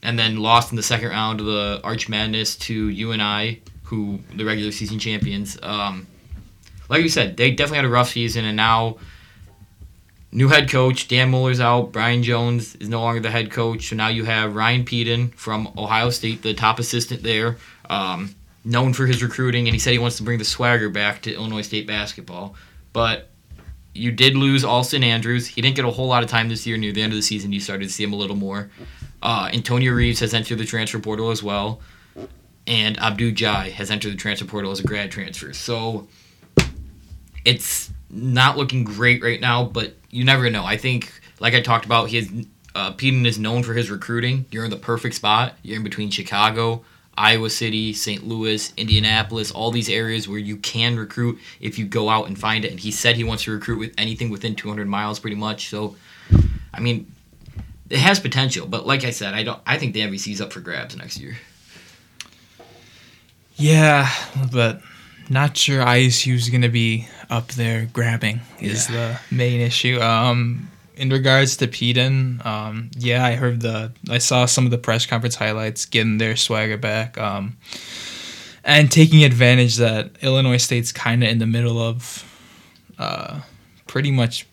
and 0.03 0.19
then 0.19 0.39
lost 0.39 0.71
in 0.71 0.77
the 0.77 0.83
second 0.83 1.11
round 1.11 1.41
of 1.41 1.47
the 1.47 1.81
Arch 1.85 2.09
Madness 2.09 2.57
to 2.57 2.89
UNI, 2.89 3.63
who 3.85 4.21
the 4.35 4.45
regular 4.45 4.73
season 4.73 4.99
champions. 4.99 5.59
Um, 5.63 6.07
like 6.89 7.03
you 7.03 7.09
said, 7.09 7.37
they 7.37 7.51
definitely 7.51 7.77
had 7.77 7.85
a 7.85 7.91
rough 7.91 8.11
season, 8.11 8.45
and 8.45 8.57
now 8.57 8.97
new 10.33 10.49
head 10.49 10.71
coach 10.71 11.09
Dan 11.09 11.31
Muller's 11.31 11.61
out. 11.61 11.93
Brian 11.93 12.23
Jones 12.23 12.77
is 12.77 12.89
no 12.89 13.01
longer 13.01 13.21
the 13.21 13.31
head 13.31 13.51
coach, 13.51 13.89
so 13.89 13.97
now 13.97 14.09
you 14.09 14.25
have 14.25 14.55
Ryan 14.55 14.85
Pedon 14.85 15.29
from 15.29 15.73
Ohio 15.77 16.11
State, 16.11 16.43
the 16.43 16.55
top 16.55 16.79
assistant 16.79 17.23
there. 17.23 17.57
Um, 17.89 18.35
known 18.65 18.93
for 18.93 19.07
his 19.07 19.23
recruiting, 19.23 19.67
and 19.67 19.75
he 19.75 19.79
said 19.79 19.93
he 19.93 19.99
wants 19.99 20.17
to 20.19 20.23
bring 20.23 20.39
the 20.39 20.45
swagger 20.45 20.89
back 20.89 21.23
to 21.23 21.35
Illinois 21.35 21.63
State 21.63 21.87
basketball. 21.87 22.55
But 22.93 23.29
you 23.95 24.13
did 24.13 24.37
lose 24.37 24.65
Alston 24.65 25.03
Andrews. 25.03 25.47
He 25.47 25.61
didn't 25.61 25.77
get 25.77 25.85
a 25.85 25.91
whole 25.91 26.07
lot 26.07 26.23
of 26.23 26.29
time 26.29 26.49
this 26.49 26.67
year. 26.67 26.77
Near 26.77 26.93
the 26.93 27.03
end 27.03 27.13
of 27.13 27.17
the 27.17 27.23
season, 27.23 27.53
you 27.53 27.61
started 27.61 27.85
to 27.85 27.93
see 27.93 28.05
him 28.05 28.13
a 28.13 28.17
little 28.17 28.37
more. 28.37 28.71
Uh, 29.23 29.51
Antonio 29.53 29.93
Reeves 29.93 30.21
has 30.21 30.33
entered 30.33 30.59
the 30.59 30.65
transfer 30.65 30.99
portal 30.99 31.31
as 31.31 31.43
well, 31.43 31.81
and 32.67 32.99
Abdu 32.99 33.33
Jai 33.33 33.71
has 33.71 33.91
entered 33.91 34.13
the 34.13 34.17
transfer 34.17 34.47
portal 34.47 34.71
as 34.71 34.81
a 34.81 34.85
grad 34.85 35.11
transfer. 35.11 35.53
So 35.53 36.09
it's 37.45 37.91
not 38.09 38.57
looking 38.57 38.85
great 38.85 39.23
right 39.23 39.41
now, 39.41 39.65
but 39.65 39.95
you 40.11 40.25
never 40.25 40.49
know. 40.51 40.65
I 40.65 40.77
think, 40.77 41.13
like 41.39 41.55
I 41.55 41.61
talked 41.61 41.85
about, 41.85 42.09
he 42.09 42.17
has, 42.17 42.47
uh, 42.75 42.93
Pedon 42.93 43.27
is 43.27 43.39
known 43.39 43.63
for 43.63 43.75
his 43.75 43.91
recruiting. 43.91 44.47
You're 44.51 44.65
in 44.65 44.71
the 44.71 44.77
perfect 44.77 45.15
spot. 45.15 45.55
You're 45.63 45.77
in 45.77 45.85
between 45.85 46.11
Chicago, 46.11 46.85
Iowa 47.21 47.51
City, 47.51 47.93
St. 47.93 48.27
Louis, 48.27 48.73
Indianapolis, 48.79 49.51
all 49.51 49.71
these 49.71 49.91
areas 49.91 50.27
where 50.27 50.39
you 50.39 50.57
can 50.57 50.97
recruit 50.97 51.39
if 51.61 51.79
you 51.79 51.85
go 51.85 52.09
out 52.09 52.29
and 52.29 52.39
find 52.39 52.65
it. 52.65 52.71
And 52.71 52.81
he 52.81 52.91
said 52.91 53.17
he 53.17 53.25
wants 53.25 53.45
to 53.45 53.53
recruit 53.53 53.79
with 53.79 53.93
anything 53.99 54.31
within 54.31 54.55
200 54.55 54.89
miles, 54.89 55.19
pretty 55.19 55.37
much. 55.37 55.69
So, 55.69 55.97
I 56.73 56.81
mean, 56.81 57.13
it 57.91 57.99
has 57.99 58.19
potential. 58.19 58.67
But 58.67 58.87
like 58.87 59.05
I 59.05 59.11
said, 59.11 59.35
I 59.35 59.43
don't. 59.43 59.61
I 59.67 59.77
think 59.77 59.93
the 59.93 60.01
MVC 60.01 60.33
is 60.33 60.41
up 60.41 60.51
for 60.51 60.61
grabs 60.61 60.97
next 60.97 61.21
year. 61.21 61.37
Yeah, 63.57 64.09
but 64.51 64.81
not 65.29 65.59
sure 65.59 65.85
ISU 65.85 66.35
is 66.35 66.49
going 66.49 66.63
to 66.63 66.71
be 66.71 67.07
up 67.29 67.49
there 67.49 67.87
grabbing 67.93 68.41
is 68.61 68.89
yeah. 68.89 69.19
the 69.31 69.37
main 69.37 69.61
issue. 69.61 70.01
Um, 70.01 70.70
in 71.01 71.09
regards 71.09 71.57
to 71.57 71.67
Pedon, 71.67 72.43
um, 72.45 72.91
yeah, 72.95 73.25
I 73.25 73.35
heard 73.35 73.63
the, 73.63 73.91
I 74.11 74.19
saw 74.19 74.45
some 74.45 74.67
of 74.67 74.71
the 74.71 74.77
press 74.77 75.07
conference 75.07 75.35
highlights 75.35 75.87
getting 75.87 76.19
their 76.19 76.37
swagger 76.37 76.77
back, 76.77 77.17
um, 77.17 77.57
and 78.63 78.93
taking 78.93 79.25
advantage 79.25 79.77
that 79.77 80.11
Illinois 80.21 80.59
State's 80.59 80.93
kind 80.93 81.25
of 81.25 81.31
in 81.31 81.39
the 81.39 81.47
middle 81.47 81.81
of, 81.81 82.23
uh, 82.99 83.41
pretty 83.87 84.11
much 84.11 84.47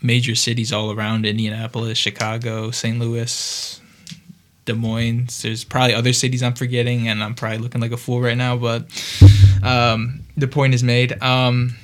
major 0.00 0.36
cities 0.36 0.72
all 0.72 0.92
around 0.92 1.26
Indianapolis, 1.26 1.98
Chicago, 1.98 2.70
St. 2.70 3.00
Louis, 3.00 3.80
Des 4.64 4.74
Moines. 4.74 5.42
There's 5.42 5.64
probably 5.64 5.94
other 5.94 6.12
cities 6.12 6.44
I'm 6.44 6.54
forgetting, 6.54 7.08
and 7.08 7.24
I'm 7.24 7.34
probably 7.34 7.58
looking 7.58 7.80
like 7.80 7.90
a 7.90 7.96
fool 7.96 8.20
right 8.20 8.38
now, 8.38 8.56
but 8.56 8.82
um, 9.64 10.22
the 10.36 10.46
point 10.46 10.74
is 10.74 10.84
made. 10.84 11.20
Um, 11.20 11.74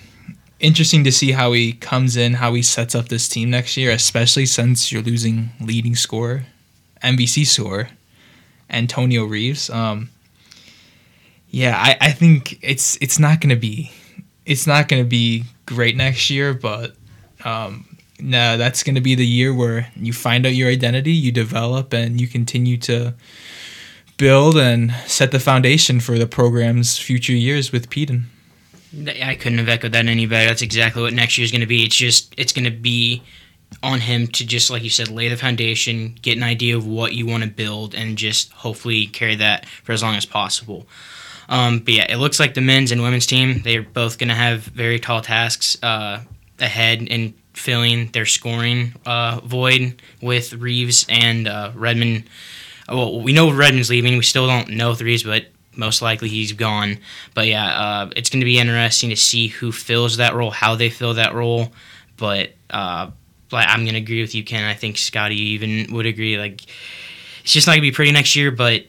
interesting 0.61 1.05
to 1.05 1.12
see 1.12 1.33
how 1.33 1.53
he 1.53 1.73
comes 1.73 2.17
in, 2.17 2.35
how 2.35 2.55
he 2.55 2.62
sets 2.62 2.95
up 2.95 3.09
this 3.09 3.29
team 3.29 3.50
next 3.50 3.77
year, 3.77 3.91
especially 3.91 4.47
since 4.47 4.91
you're 4.91 5.03
losing 5.03 5.50
leading 5.61 5.95
scorer, 5.95 6.47
MVC 7.03 7.47
scorer, 7.47 7.88
Antonio 8.71 9.25
Reeves. 9.25 9.71
Um, 9.71 10.11
yeah, 11.50 11.77
I, 11.77 11.97
I 12.00 12.12
think 12.12 12.59
it's 12.62 12.99
it's 13.00 13.19
not 13.19 13.41
gonna 13.41 13.57
be 13.57 13.91
it's 14.45 14.67
not 14.67 14.88
gonna 14.88 15.05
be 15.05 15.45
great 15.67 15.97
next 15.97 16.31
year, 16.31 16.53
but 16.55 16.95
um, 17.45 17.87
no, 18.21 18.57
that's 18.59 18.83
gonna 18.83 19.00
be 19.00 19.15
the 19.15 19.27
year 19.27 19.55
where 19.55 19.91
you 19.97 20.12
find 20.12 20.45
out 20.45 20.55
your 20.55 20.71
identity, 20.71 21.12
you 21.12 21.33
develop, 21.33 21.93
and 21.95 22.21
you 22.21 22.27
continue 22.27 22.77
to 22.79 23.15
build 24.19 24.57
and 24.59 24.93
set 25.07 25.31
the 25.31 25.41
foundation 25.41 26.00
for 26.00 26.19
the 26.19 26.27
program's 26.27 26.99
future 26.99 27.33
years 27.33 27.73
with 27.73 27.88
Pedon. 27.88 28.27
I 28.95 29.35
couldn't 29.35 29.59
have 29.59 29.68
echoed 29.68 29.92
that 29.92 30.07
any 30.07 30.26
better. 30.26 30.49
That's 30.49 30.62
exactly 30.62 31.02
what 31.02 31.12
next 31.12 31.37
year 31.37 31.45
is 31.45 31.50
going 31.50 31.61
to 31.61 31.66
be. 31.66 31.85
It's 31.85 31.97
just 31.97 32.35
it's 32.37 32.52
going 32.52 32.64
to 32.64 32.71
be 32.71 33.23
on 33.83 34.00
him 34.00 34.26
to 34.28 34.47
just 34.47 34.71
like 34.71 34.83
you 34.83 34.90
said 34.90 35.09
lay 35.09 35.28
the 35.28 35.37
foundation, 35.37 36.16
get 36.23 36.37
an 36.37 36.42
idea 36.42 36.76
of 36.76 36.87
what 36.87 37.12
you 37.12 37.26
want 37.26 37.42
to 37.42 37.50
build, 37.50 37.95
and 37.95 38.16
just 38.16 38.50
hopefully 38.52 39.07
carry 39.07 39.37
that 39.37 39.66
for 39.66 39.92
as 39.92 40.02
long 40.02 40.14
as 40.14 40.25
possible. 40.25 40.87
Um, 41.49 41.80
but 41.80 41.95
yeah, 41.95 42.12
it 42.12 42.16
looks 42.16 42.38
like 42.38 42.54
the 42.54 42.61
men's 42.61 42.92
and 42.92 43.02
women's 43.02 43.26
team 43.26 43.62
they're 43.62 43.83
both 43.83 44.18
going 44.18 44.28
to 44.28 44.35
have 44.35 44.61
very 44.62 44.99
tall 44.99 45.23
tasks 45.23 45.83
uh, 45.83 46.21
ahead 46.59 47.02
in 47.02 47.35
filling 47.54 48.11
their 48.12 48.26
scoring 48.26 48.95
uh, 49.07 49.40
void 49.45 50.00
with 50.23 50.52
Reeves 50.54 51.07
and 51.09 51.49
uh, 51.49 51.73
Redmond. 51.75 52.25
Well, 52.88 53.21
we 53.21 53.33
know 53.33 53.50
Redmond's 53.52 53.90
leaving. 53.90 54.16
We 54.16 54.23
still 54.23 54.47
don't 54.47 54.71
know 54.71 54.92
if 54.92 55.00
Reeves, 55.00 55.23
but 55.23 55.47
most 55.79 56.03
likely 56.03 56.29
he's 56.29 56.53
gone. 56.53 56.99
But 57.35 57.47
yeah, 57.47 57.67
uh, 57.67 58.11
it's 58.17 58.29
going 58.29 58.41
to 58.41 58.45
be 58.45 58.59
interesting 58.59 59.11
to 59.11 59.17
see 59.17 59.49
who 59.49 59.73
fills 59.73 60.19
that 60.19 60.35
role, 60.35 60.51
how 60.51 60.75
they 60.75 60.91
fill 60.91 61.15
that 61.15 61.35
role. 61.35 61.73
But 62.17 62.51
uh, 62.69 63.11
I'm 63.53 63.85
going 63.85 63.95
to 63.95 64.01
agree 64.01 64.21
with 64.21 64.35
you, 64.35 64.45
Ken. 64.45 64.65
I 64.65 64.75
think 64.75 64.99
Scotty 64.99 65.37
even 65.37 65.93
would 65.95 66.07
agree. 66.07 66.39
Like, 66.39 66.63
it's 67.43 67.53
just 67.53 67.67
not 67.67 67.73
going 67.73 67.83
to 67.83 67.91
be 67.91 67.93
pretty 67.93 68.13
next 68.13 68.37
year, 68.37 68.51
but 68.51 68.85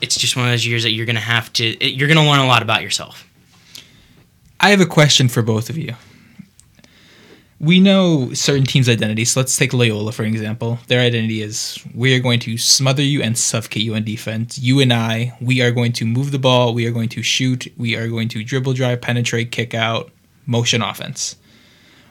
it's 0.00 0.16
just 0.16 0.36
one 0.36 0.46
of 0.46 0.52
those 0.52 0.66
years 0.66 0.82
that 0.82 0.90
you're 0.90 1.06
going 1.06 1.16
to 1.16 1.22
have 1.22 1.52
to, 1.54 1.64
you're 1.86 2.08
going 2.08 2.18
to 2.18 2.28
learn 2.28 2.40
a 2.40 2.46
lot 2.46 2.62
about 2.62 2.82
yourself. 2.82 3.28
I 4.58 4.70
have 4.70 4.80
a 4.80 4.86
question 4.86 5.28
for 5.28 5.42
both 5.42 5.70
of 5.70 5.76
you 5.76 5.94
we 7.58 7.80
know 7.80 8.32
certain 8.34 8.64
teams' 8.64 8.88
identities. 8.88 9.32
So 9.32 9.40
let's 9.40 9.56
take 9.56 9.72
Loyola 9.72 10.12
for 10.12 10.24
example. 10.24 10.78
Their 10.88 11.00
identity 11.00 11.42
is 11.42 11.82
we 11.94 12.14
are 12.14 12.20
going 12.20 12.40
to 12.40 12.58
smother 12.58 13.02
you 13.02 13.22
and 13.22 13.36
suffocate 13.36 13.82
you 13.82 13.94
on 13.94 14.04
defense. 14.04 14.58
UNI, 14.58 15.32
we 15.40 15.62
are 15.62 15.70
going 15.70 15.92
to 15.94 16.04
move 16.04 16.32
the 16.32 16.38
ball. 16.38 16.74
We 16.74 16.86
are 16.86 16.90
going 16.90 17.08
to 17.10 17.22
shoot. 17.22 17.66
We 17.76 17.96
are 17.96 18.08
going 18.08 18.28
to 18.30 18.44
dribble, 18.44 18.74
drive, 18.74 19.00
penetrate, 19.00 19.52
kick 19.52 19.74
out, 19.74 20.10
motion 20.44 20.82
offense. 20.82 21.36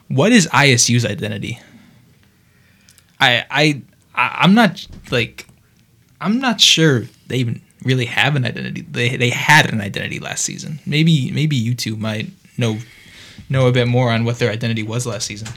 What 0.08 0.32
is 0.32 0.46
ISU's 0.48 1.04
identity? 1.04 1.60
I 3.20 3.44
I 3.50 3.82
I'm 4.14 4.54
not 4.54 4.86
like 5.10 5.46
I'm 6.20 6.40
not 6.40 6.60
sure 6.60 7.04
they 7.28 7.38
even 7.38 7.60
really 7.82 8.06
have 8.06 8.36
an 8.36 8.44
identity. 8.44 8.82
They 8.82 9.16
they 9.16 9.30
had 9.30 9.72
an 9.72 9.80
identity 9.80 10.18
last 10.18 10.44
season. 10.44 10.80
Maybe 10.86 11.30
maybe 11.30 11.56
you 11.56 11.74
two 11.74 11.96
might 11.96 12.30
know 12.58 12.78
know 13.48 13.66
a 13.66 13.72
bit 13.72 13.88
more 13.88 14.10
on 14.10 14.24
what 14.24 14.38
their 14.38 14.50
identity 14.50 14.82
was 14.82 15.06
last 15.06 15.26
season. 15.26 15.48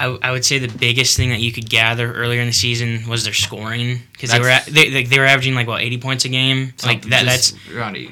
I, 0.00 0.16
I 0.22 0.30
would 0.30 0.44
say 0.44 0.60
the 0.60 0.68
biggest 0.78 1.16
thing 1.16 1.30
that 1.30 1.40
you 1.40 1.50
could 1.50 1.68
gather 1.68 2.12
earlier 2.12 2.40
in 2.40 2.46
the 2.46 2.52
season 2.52 3.08
was 3.08 3.24
their 3.24 3.32
scoring 3.34 3.98
because 4.12 4.30
they 4.30 4.38
were 4.38 4.48
at, 4.48 4.66
they, 4.66 5.02
they 5.02 5.18
were 5.18 5.24
averaging 5.24 5.56
like 5.56 5.66
what 5.66 5.82
eighty 5.82 5.98
points 5.98 6.24
a 6.24 6.28
game? 6.28 6.72
Like 6.84 7.02
that 7.06 7.24
that's 7.24 7.54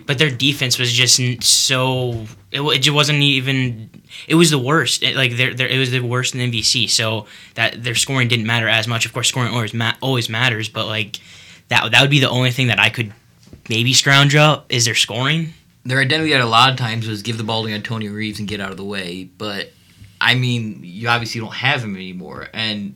but 0.05 0.19
their 0.19 0.31
defense 0.31 0.81
was 0.81 0.93
just 0.93 1.21
so 1.45 2.27
it, 2.51 2.61
it 2.61 2.79
just 2.81 2.95
wasn't 2.95 3.21
even 3.21 3.89
it 4.27 4.35
was 4.35 4.51
the 4.51 4.59
worst 4.59 5.05
it, 5.05 5.15
like 5.15 5.37
their 5.37 5.51
it 5.51 5.79
was 5.79 5.93
the 5.93 6.01
worst 6.01 6.35
in 6.35 6.41
the 6.41 6.61
MVC 6.61 6.91
so 6.91 7.27
that 7.55 7.85
their 7.85 7.95
scoring 7.95 8.27
didn't 8.27 8.47
matter 8.47 8.69
as 8.69 8.89
much. 8.89 9.07
Of 9.07 9.13
course 9.13 9.29
scoring 9.29 9.53
always 9.55 9.73
ma- 9.73 9.95
always 10.01 10.29
matters 10.29 10.69
but 10.69 10.87
like 10.87 11.21
that 11.69 11.89
that 11.93 12.01
would 12.01 12.11
be 12.11 12.21
the 12.21 12.31
only 12.31 12.51
thing 12.51 12.67
that 12.67 12.81
I 12.81 12.91
could 12.91 13.13
maybe 13.69 13.93
scrounge 13.93 14.35
up 14.35 14.67
is 14.71 14.87
their 14.87 14.95
scoring 14.97 15.55
their 15.87 16.01
identity 16.01 16.35
at 16.35 16.41
a 16.41 16.47
lot 16.47 16.71
of 16.71 16.77
times 16.77 17.07
was 17.07 17.23
give 17.23 17.39
the 17.39 17.45
ball 17.45 17.65
to 17.65 17.73
Antonio 17.73 18.13
Reeves 18.13 18.39
and 18.39 18.49
get 18.49 18.61
out 18.61 18.71
of 18.71 18.77
the 18.77 18.85
way. 18.85 19.25
But 19.25 19.71
I 20.21 20.35
mean, 20.35 20.81
you 20.83 21.09
obviously 21.09 21.41
don't 21.41 21.55
have 21.55 21.83
him 21.83 21.95
anymore, 21.95 22.49
and 22.53 22.95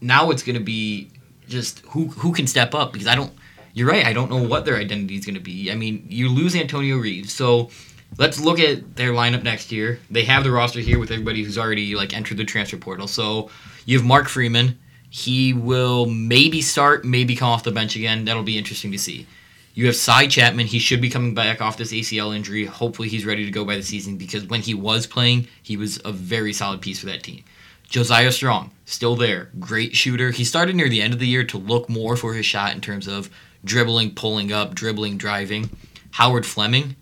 now 0.00 0.30
it's 0.30 0.42
going 0.42 0.58
to 0.58 0.64
be 0.64 1.10
just 1.48 1.80
who 1.86 2.06
who 2.08 2.32
can 2.32 2.46
step 2.46 2.74
up 2.74 2.92
because 2.92 3.08
I 3.08 3.14
don't. 3.14 3.32
You're 3.72 3.88
right. 3.88 4.06
I 4.06 4.12
don't 4.12 4.30
know 4.30 4.42
what 4.42 4.64
their 4.64 4.76
identity 4.76 5.16
is 5.16 5.24
going 5.24 5.34
to 5.34 5.40
be. 5.40 5.70
I 5.70 5.74
mean, 5.74 6.06
you 6.08 6.28
lose 6.28 6.54
Antonio 6.54 6.96
Reeves, 6.96 7.32
so 7.32 7.70
let's 8.18 8.40
look 8.40 8.60
at 8.60 8.96
their 8.96 9.12
lineup 9.12 9.42
next 9.42 9.72
year. 9.72 9.98
They 10.10 10.24
have 10.24 10.44
the 10.44 10.52
roster 10.52 10.80
here 10.80 10.98
with 10.98 11.10
everybody 11.10 11.42
who's 11.42 11.58
already 11.58 11.94
like 11.94 12.14
entered 12.14 12.36
the 12.36 12.44
transfer 12.44 12.76
portal. 12.76 13.08
So 13.08 13.50
you 13.84 13.98
have 13.98 14.06
Mark 14.06 14.28
Freeman. 14.28 14.78
He 15.10 15.52
will 15.52 16.06
maybe 16.06 16.60
start, 16.60 17.04
maybe 17.04 17.36
come 17.36 17.48
off 17.48 17.62
the 17.62 17.70
bench 17.70 17.94
again. 17.94 18.24
That'll 18.24 18.42
be 18.42 18.58
interesting 18.58 18.90
to 18.92 18.98
see. 18.98 19.26
You 19.74 19.86
have 19.86 19.96
Sy 19.96 20.28
Chapman. 20.28 20.66
He 20.66 20.78
should 20.78 21.00
be 21.00 21.10
coming 21.10 21.34
back 21.34 21.60
off 21.60 21.76
this 21.76 21.92
ACL 21.92 22.34
injury. 22.34 22.64
Hopefully, 22.64 23.08
he's 23.08 23.26
ready 23.26 23.44
to 23.44 23.50
go 23.50 23.64
by 23.64 23.74
the 23.74 23.82
season 23.82 24.16
because 24.16 24.44
when 24.44 24.60
he 24.60 24.72
was 24.72 25.06
playing, 25.06 25.48
he 25.62 25.76
was 25.76 26.00
a 26.04 26.12
very 26.12 26.52
solid 26.52 26.80
piece 26.80 27.00
for 27.00 27.06
that 27.06 27.24
team. 27.24 27.42
Josiah 27.88 28.30
Strong, 28.30 28.70
still 28.84 29.16
there. 29.16 29.50
Great 29.58 29.96
shooter. 29.96 30.30
He 30.30 30.44
started 30.44 30.76
near 30.76 30.88
the 30.88 31.02
end 31.02 31.12
of 31.12 31.18
the 31.18 31.26
year 31.26 31.44
to 31.44 31.58
look 31.58 31.88
more 31.88 32.16
for 32.16 32.34
his 32.34 32.46
shot 32.46 32.72
in 32.72 32.80
terms 32.80 33.08
of 33.08 33.28
dribbling, 33.64 34.14
pulling 34.14 34.52
up, 34.52 34.74
dribbling, 34.74 35.18
driving. 35.18 35.70
Howard 36.12 36.46
Fleming, 36.46 36.94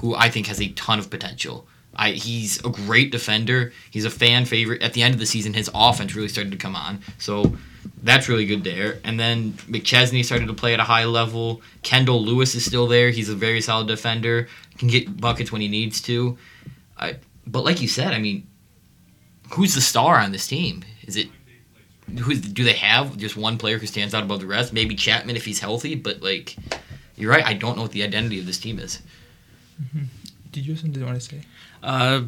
who 0.00 0.16
I 0.16 0.28
think 0.30 0.48
has 0.48 0.60
a 0.60 0.70
ton 0.70 0.98
of 0.98 1.10
potential. 1.10 1.68
I, 2.00 2.12
he's 2.12 2.64
a 2.64 2.70
great 2.70 3.12
defender. 3.12 3.74
He's 3.90 4.06
a 4.06 4.10
fan 4.10 4.46
favorite. 4.46 4.80
At 4.82 4.94
the 4.94 5.02
end 5.02 5.12
of 5.12 5.20
the 5.20 5.26
season, 5.26 5.52
his 5.52 5.70
offense 5.74 6.16
really 6.16 6.28
started 6.28 6.50
to 6.50 6.56
come 6.56 6.74
on. 6.74 7.00
So 7.18 7.56
that's 8.02 8.26
really 8.26 8.46
good 8.46 8.64
there. 8.64 8.98
And 9.04 9.20
then 9.20 9.52
McChesney 9.68 10.24
started 10.24 10.46
to 10.46 10.54
play 10.54 10.72
at 10.72 10.80
a 10.80 10.84
high 10.84 11.04
level. 11.04 11.60
Kendall 11.82 12.24
Lewis 12.24 12.54
is 12.54 12.64
still 12.64 12.86
there. 12.86 13.10
He's 13.10 13.28
a 13.28 13.34
very 13.34 13.60
solid 13.60 13.86
defender. 13.86 14.48
Can 14.78 14.88
get 14.88 15.20
buckets 15.20 15.52
when 15.52 15.60
he 15.60 15.68
needs 15.68 16.00
to. 16.02 16.38
I, 16.96 17.16
but 17.46 17.64
like 17.64 17.82
you 17.82 17.88
said, 17.88 18.14
I 18.14 18.18
mean, 18.18 18.46
who's 19.50 19.74
the 19.74 19.82
star 19.82 20.18
on 20.18 20.32
this 20.32 20.46
team? 20.46 20.82
Is 21.02 21.16
it 21.16 21.28
who's 22.18 22.40
do 22.40 22.64
they 22.64 22.72
have 22.72 23.18
just 23.18 23.36
one 23.36 23.58
player 23.58 23.78
who 23.78 23.86
stands 23.86 24.14
out 24.14 24.22
above 24.22 24.40
the 24.40 24.46
rest? 24.46 24.72
Maybe 24.72 24.94
Chapman 24.94 25.36
if 25.36 25.44
he's 25.44 25.60
healthy, 25.60 25.96
but 25.96 26.22
like 26.22 26.56
you're 27.16 27.30
right. 27.30 27.44
I 27.44 27.52
don't 27.52 27.76
know 27.76 27.82
what 27.82 27.92
the 27.92 28.02
identity 28.02 28.38
of 28.40 28.46
this 28.46 28.58
team 28.58 28.78
is. 28.78 29.02
Mm-hmm. 29.82 30.04
Did 30.52 30.66
you 30.66 30.72
have 30.72 30.80
something 30.80 30.98
you 30.98 31.06
want 31.06 31.20
to 31.20 31.26
say? 31.26 31.42
Uh, 31.82 32.22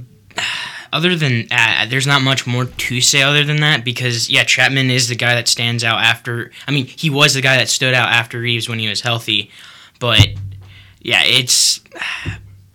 other 0.92 1.16
than 1.16 1.46
uh, 1.50 1.86
there's 1.88 2.06
not 2.06 2.22
much 2.22 2.46
more 2.46 2.66
to 2.66 3.00
say 3.00 3.22
other 3.22 3.44
than 3.44 3.60
that 3.60 3.84
because 3.84 4.28
yeah, 4.28 4.44
Chapman 4.44 4.90
is 4.90 5.08
the 5.08 5.16
guy 5.16 5.34
that 5.34 5.48
stands 5.48 5.82
out 5.84 6.00
after. 6.02 6.50
I 6.68 6.70
mean, 6.70 6.86
he 6.86 7.10
was 7.10 7.34
the 7.34 7.40
guy 7.40 7.56
that 7.56 7.68
stood 7.68 7.94
out 7.94 8.08
after 8.08 8.40
Reeves 8.40 8.68
when 8.68 8.78
he 8.78 8.88
was 8.88 9.00
healthy, 9.00 9.50
but 9.98 10.28
yeah, 11.00 11.22
it's 11.24 11.80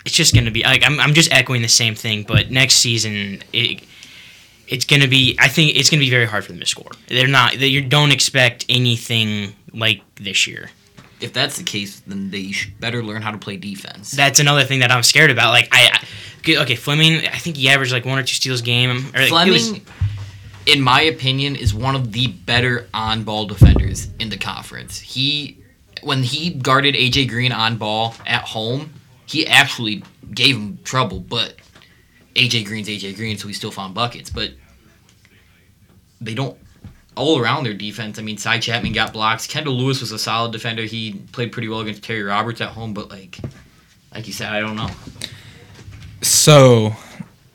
it's 0.06 0.16
just 0.16 0.34
gonna 0.34 0.52
be 0.52 0.64
like 0.64 0.84
I'm 0.84 1.00
I'm 1.00 1.14
just 1.14 1.32
echoing 1.32 1.62
the 1.62 1.68
same 1.68 1.96
thing. 1.96 2.24
But 2.24 2.50
next 2.50 2.76
season, 2.76 3.44
it 3.54 3.84
it's 4.68 4.86
gonna 4.86 5.08
be 5.08 5.38
I 5.40 5.48
think 5.48 5.76
it's 5.76 5.90
gonna 5.90 6.00
be 6.02 6.10
very 6.10 6.26
hard 6.26 6.44
for 6.44 6.52
them 6.52 6.60
to 6.60 6.66
score. 6.66 6.92
They're 7.08 7.28
not. 7.28 7.54
They, 7.58 7.68
you 7.68 7.82
don't 7.82 8.12
expect 8.12 8.66
anything 8.68 9.54
like 9.74 10.02
this 10.16 10.48
year 10.48 10.72
if 11.20 11.34
that's 11.34 11.58
the 11.58 11.64
case, 11.64 12.00
then 12.02 12.30
they 12.30 12.54
better 12.80 13.04
learn 13.04 13.22
how 13.22 13.32
to 13.32 13.38
play 13.38 13.58
defense. 13.58 14.12
That's 14.12 14.40
another 14.40 14.64
thing 14.64 14.80
that 14.80 14.92
I'm 14.92 15.04
scared 15.04 15.32
about. 15.32 15.52
Like 15.52 15.70
I, 15.72 16.04
okay, 16.48 16.76
Fleming. 16.76 17.28
I 17.28 17.38
think 17.38 17.58
he 17.58 17.70
averaged 17.70 17.92
like 17.92 18.06
one 18.06 18.20
or 18.20 18.24
two 18.24 18.36
steals 18.36 18.62
a 18.62 18.64
game. 18.64 19.00
Fleming, 19.00 19.54
was, 19.54 19.80
in 20.66 20.82
my 20.82 21.02
opinion, 21.02 21.56
is 21.56 21.74
one 21.74 21.96
of 21.96 22.12
the 22.12 22.28
better 22.28 22.88
on-ball 22.94 23.48
defenders 23.48 24.10
in 24.20 24.30
the 24.30 24.38
conference. 24.38 25.00
He, 25.00 25.58
when 26.04 26.24
he 26.24 26.52
guarded 26.52 26.96
AJ 26.96 27.30
Green 27.30 27.52
on 27.52 27.78
ball 27.78 28.16
at 28.26 28.44
home, 28.44 28.94
he 29.26 29.48
actually 29.48 30.04
gave 30.34 30.56
him 30.56 30.80
trouble. 30.84 31.20
But 31.20 31.56
AJ 32.36 32.66
Green's 32.66 32.88
AJ 32.88 33.16
Green, 33.16 33.38
so 33.38 33.48
he 33.48 33.54
still 33.54 33.72
found 33.72 33.94
buckets. 33.94 34.30
But 34.30 34.52
they 36.22 36.34
don't 36.34 36.58
all 37.18 37.40
around 37.40 37.64
their 37.64 37.74
defense. 37.74 38.20
I 38.20 38.22
mean, 38.22 38.38
Sy 38.38 38.60
Chapman 38.60 38.94
got 38.94 39.12
blocks. 39.12 39.48
Kendall 39.48 39.74
Lewis 39.74 40.02
was 40.02 40.12
a 40.12 40.20
solid 40.20 40.52
defender. 40.52 40.84
He 40.84 41.14
played 41.32 41.52
pretty 41.52 41.68
well 41.68 41.82
against 41.82 42.04
Terry 42.04 42.24
Roberts 42.24 42.62
at 42.62 42.70
home, 42.70 42.94
but 42.94 43.10
like, 43.10 43.40
like 44.14 44.28
you 44.28 44.34
said, 44.34 44.52
I 44.52 44.60
don't 44.60 44.76
know. 44.76 44.90
So, 46.22 46.94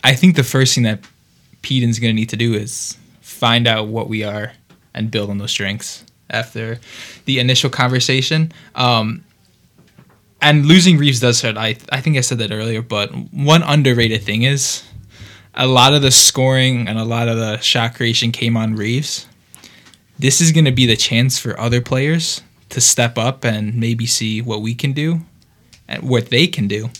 I 0.04 0.14
think 0.14 0.36
the 0.36 0.44
first 0.44 0.74
thing 0.74 0.84
that 0.84 1.00
Pedon's 1.62 1.98
going 1.98 2.14
to 2.14 2.20
need 2.20 2.28
to 2.30 2.36
do 2.36 2.54
is 2.54 2.98
find 3.20 3.66
out 3.66 3.88
what 3.88 4.08
we 4.08 4.24
are 4.24 4.52
and 4.94 5.10
build 5.10 5.30
on 5.30 5.38
those 5.38 5.50
strengths 5.50 6.04
after 6.30 6.78
the 7.24 7.38
initial 7.38 7.70
conversation. 7.70 8.52
Um, 8.74 9.24
and 10.40 10.66
losing 10.66 10.98
Reeves 10.98 11.20
does 11.20 11.40
hurt. 11.40 11.56
I 11.56 11.76
I 11.90 12.00
think 12.00 12.16
I 12.16 12.20
said 12.20 12.38
that 12.38 12.50
earlier, 12.50 12.82
but 12.82 13.10
one 13.32 13.62
underrated 13.62 14.22
thing 14.22 14.42
is 14.42 14.82
a 15.54 15.66
lot 15.66 15.94
of 15.94 16.02
the 16.02 16.10
scoring 16.10 16.88
and 16.88 16.98
a 16.98 17.04
lot 17.04 17.28
of 17.28 17.36
the 17.36 17.58
shot 17.58 17.94
creation 17.94 18.32
came 18.32 18.56
on 18.56 18.74
Reeves 18.74 19.26
this 20.18 20.40
is 20.40 20.52
going 20.52 20.64
to 20.64 20.72
be 20.72 20.86
the 20.86 20.96
chance 20.96 21.38
for 21.38 21.58
other 21.58 21.80
players 21.80 22.42
to 22.68 22.80
step 22.80 23.18
up 23.18 23.44
and 23.44 23.74
maybe 23.74 24.06
see 24.06 24.40
what 24.40 24.62
we 24.62 24.74
can 24.74 24.92
do 24.92 25.20
and 25.88 26.08
what 26.08 26.30
they 26.30 26.46
can 26.46 26.68
do 26.68 26.90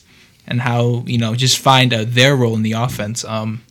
and 0.47 0.61
how 0.61 1.04
you 1.07 1.19
know 1.19 1.35
just 1.35 1.59
find 1.59 1.92
their 1.92 2.37
role 2.37 2.54
in 2.54 2.62
the 2.62 2.73
offense 2.73 3.25
um, 3.25 3.62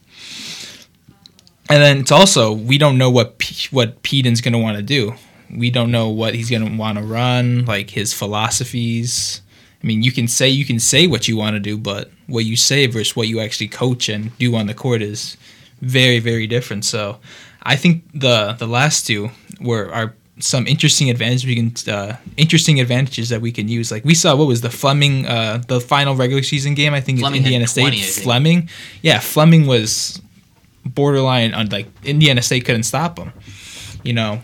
and 1.71 1.81
then 1.81 1.99
it's 1.99 2.11
also 2.11 2.51
we 2.51 2.77
don't 2.77 2.97
know 2.97 3.09
what 3.09 3.37
P- 3.37 3.69
what 3.71 4.03
Pedon's 4.03 4.41
going 4.41 4.51
to 4.51 4.59
want 4.59 4.75
to 4.75 4.83
do. 4.83 5.13
We 5.49 5.69
don't 5.69 5.89
know 5.89 6.09
what 6.09 6.35
he's 6.35 6.49
going 6.49 6.65
to 6.65 6.77
want 6.77 6.97
to 6.97 7.03
run 7.03 7.63
like 7.63 7.91
his 7.91 8.13
philosophies. 8.13 9.41
I 9.81 9.87
mean 9.87 10.03
you 10.03 10.11
can 10.11 10.27
say 10.27 10.49
you 10.49 10.65
can 10.65 10.79
say 10.79 11.07
what 11.07 11.29
you 11.29 11.37
want 11.37 11.55
to 11.55 11.61
do 11.61 11.77
but 11.77 12.11
what 12.27 12.43
you 12.43 12.57
say 12.57 12.87
versus 12.87 13.15
what 13.15 13.29
you 13.29 13.39
actually 13.39 13.69
coach 13.69 14.09
and 14.09 14.37
do 14.37 14.53
on 14.55 14.67
the 14.67 14.73
court 14.73 15.01
is 15.01 15.37
very 15.79 16.19
very 16.19 16.45
different. 16.45 16.83
So 16.83 17.19
I 17.63 17.75
think 17.75 18.03
the 18.13 18.53
the 18.53 18.67
last 18.67 19.05
two 19.05 19.29
were 19.59 19.91
are 19.93 20.15
some 20.39 20.65
interesting 20.65 21.09
advantages 21.09 21.45
we 21.45 21.55
can 21.55 21.93
uh, 21.93 22.17
interesting 22.37 22.79
advantages 22.79 23.29
that 23.29 23.41
we 23.41 23.51
can 23.51 23.67
use. 23.67 23.91
Like 23.91 24.05
we 24.05 24.15
saw, 24.15 24.35
what 24.35 24.47
was 24.47 24.61
the 24.61 24.69
Fleming 24.69 25.25
uh, 25.25 25.61
the 25.67 25.79
final 25.79 26.15
regular 26.15 26.43
season 26.43 26.73
game? 26.73 26.93
I 26.93 27.01
think 27.01 27.19
Fleming 27.19 27.43
Indiana 27.43 27.67
State. 27.67 27.81
20, 27.81 28.01
Fleming, 28.01 28.69
yeah, 29.01 29.19
Fleming 29.19 29.67
was 29.67 30.21
borderline 30.85 31.53
on 31.53 31.69
like 31.69 31.87
Indiana 32.03 32.41
State 32.41 32.65
couldn't 32.65 32.83
stop 32.83 33.17
him. 33.17 33.31
You 34.03 34.13
know, 34.13 34.41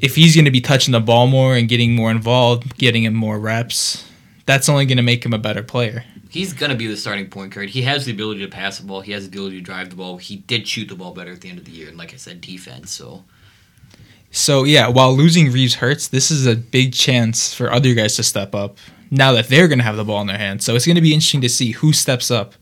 if 0.00 0.16
he's 0.16 0.34
going 0.34 0.46
to 0.46 0.50
be 0.50 0.60
touching 0.60 0.92
the 0.92 1.00
ball 1.00 1.26
more 1.26 1.54
and 1.54 1.68
getting 1.68 1.94
more 1.94 2.10
involved, 2.10 2.78
getting 2.78 3.04
him 3.04 3.14
more 3.14 3.38
reps, 3.38 4.08
that's 4.46 4.68
only 4.68 4.86
going 4.86 4.96
to 4.96 5.02
make 5.02 5.24
him 5.24 5.34
a 5.34 5.38
better 5.38 5.62
player. 5.62 6.04
He's 6.30 6.52
gonna 6.52 6.76
be 6.76 6.86
the 6.86 6.96
starting 6.96 7.28
point 7.28 7.52
guard. 7.52 7.70
He 7.70 7.82
has 7.82 8.06
the 8.06 8.12
ability 8.12 8.40
to 8.40 8.48
pass 8.48 8.78
the 8.78 8.86
ball. 8.86 9.00
He 9.00 9.12
has 9.12 9.28
the 9.28 9.36
ability 9.36 9.58
to 9.58 9.62
drive 9.62 9.90
the 9.90 9.96
ball. 9.96 10.16
He 10.16 10.36
did 10.36 10.66
shoot 10.66 10.88
the 10.88 10.94
ball 10.94 11.12
better 11.12 11.32
at 11.32 11.40
the 11.40 11.50
end 11.50 11.58
of 11.58 11.64
the 11.64 11.72
year, 11.72 11.88
and 11.88 11.98
like 11.98 12.14
I 12.14 12.16
said, 12.16 12.40
defense. 12.40 12.90
So 12.92 13.24
So 14.30 14.64
yeah, 14.64 14.88
while 14.88 15.12
losing 15.14 15.50
Reeves 15.50 15.74
hurts, 15.74 16.08
this 16.08 16.30
is 16.30 16.46
a 16.46 16.56
big 16.56 16.92
chance 16.94 17.52
for 17.52 17.72
other 17.72 17.94
guys 17.94 18.16
to 18.16 18.22
step 18.22 18.54
up 18.54 18.78
now 19.10 19.32
that 19.32 19.48
they're 19.48 19.68
going 19.68 19.80
to 19.80 19.84
have 19.84 19.96
the 19.96 20.04
ball 20.04 20.20
in 20.20 20.28
their 20.28 20.38
hands. 20.38 20.64
So 20.64 20.74
it's 20.76 20.86
going 20.86 20.96
to 20.96 21.02
be 21.02 21.12
interesting 21.12 21.40
to 21.40 21.48
see 21.48 21.72
who 21.72 21.92
steps 21.92 22.30
up 22.30 22.54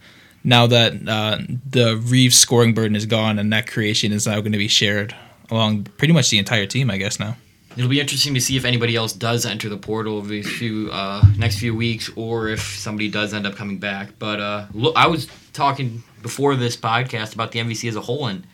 now 0.43 0.67
that 0.67 0.95
uh, 1.07 1.39
the 1.69 1.97
Reeves 1.97 2.39
scoring 2.39 2.73
burden 2.73 2.97
is 2.97 3.07
gone 3.07 3.39
and 3.39 3.53
that 3.53 3.67
creation 3.67 4.13
is 4.13 4.27
now 4.27 4.41
going 4.41 4.53
to 4.53 4.59
be 4.59 4.69
shared 4.69 5.15
along 5.51 5.85
pretty 5.99 6.15
much 6.15 6.31
the 6.31 6.39
entire 6.39 6.67
team, 6.67 6.91
I 6.91 6.97
guess 6.97 7.21
now. 7.21 7.37
It'll 7.77 7.91
be 7.91 8.01
interesting 8.01 8.35
to 8.35 8.41
see 8.41 8.57
if 8.57 8.65
anybody 8.65 8.97
else 8.97 9.13
does 9.13 9.47
enter 9.47 9.69
the 9.69 9.77
portal 9.77 10.17
over 10.17 10.29
these 10.29 10.51
few 10.51 10.91
uh, 10.91 11.25
next 11.37 11.59
few 11.59 11.75
weeks, 11.75 12.11
or 12.17 12.49
if 12.49 12.61
somebody 12.61 13.09
does 13.09 13.33
end 13.33 13.47
up 13.47 13.55
coming 13.55 13.79
back. 13.79 14.19
But 14.19 14.41
uh, 14.41 14.67
look, 14.73 14.97
I 14.97 15.07
was 15.07 15.29
talking 15.53 16.03
before 16.23 16.57
this 16.57 16.77
podcast 16.77 17.35
about 17.35 17.53
the 17.53 17.61
MVC 17.61 17.89
as 17.89 17.97
a 17.97 18.01
whole, 18.01 18.27
and 18.27 18.47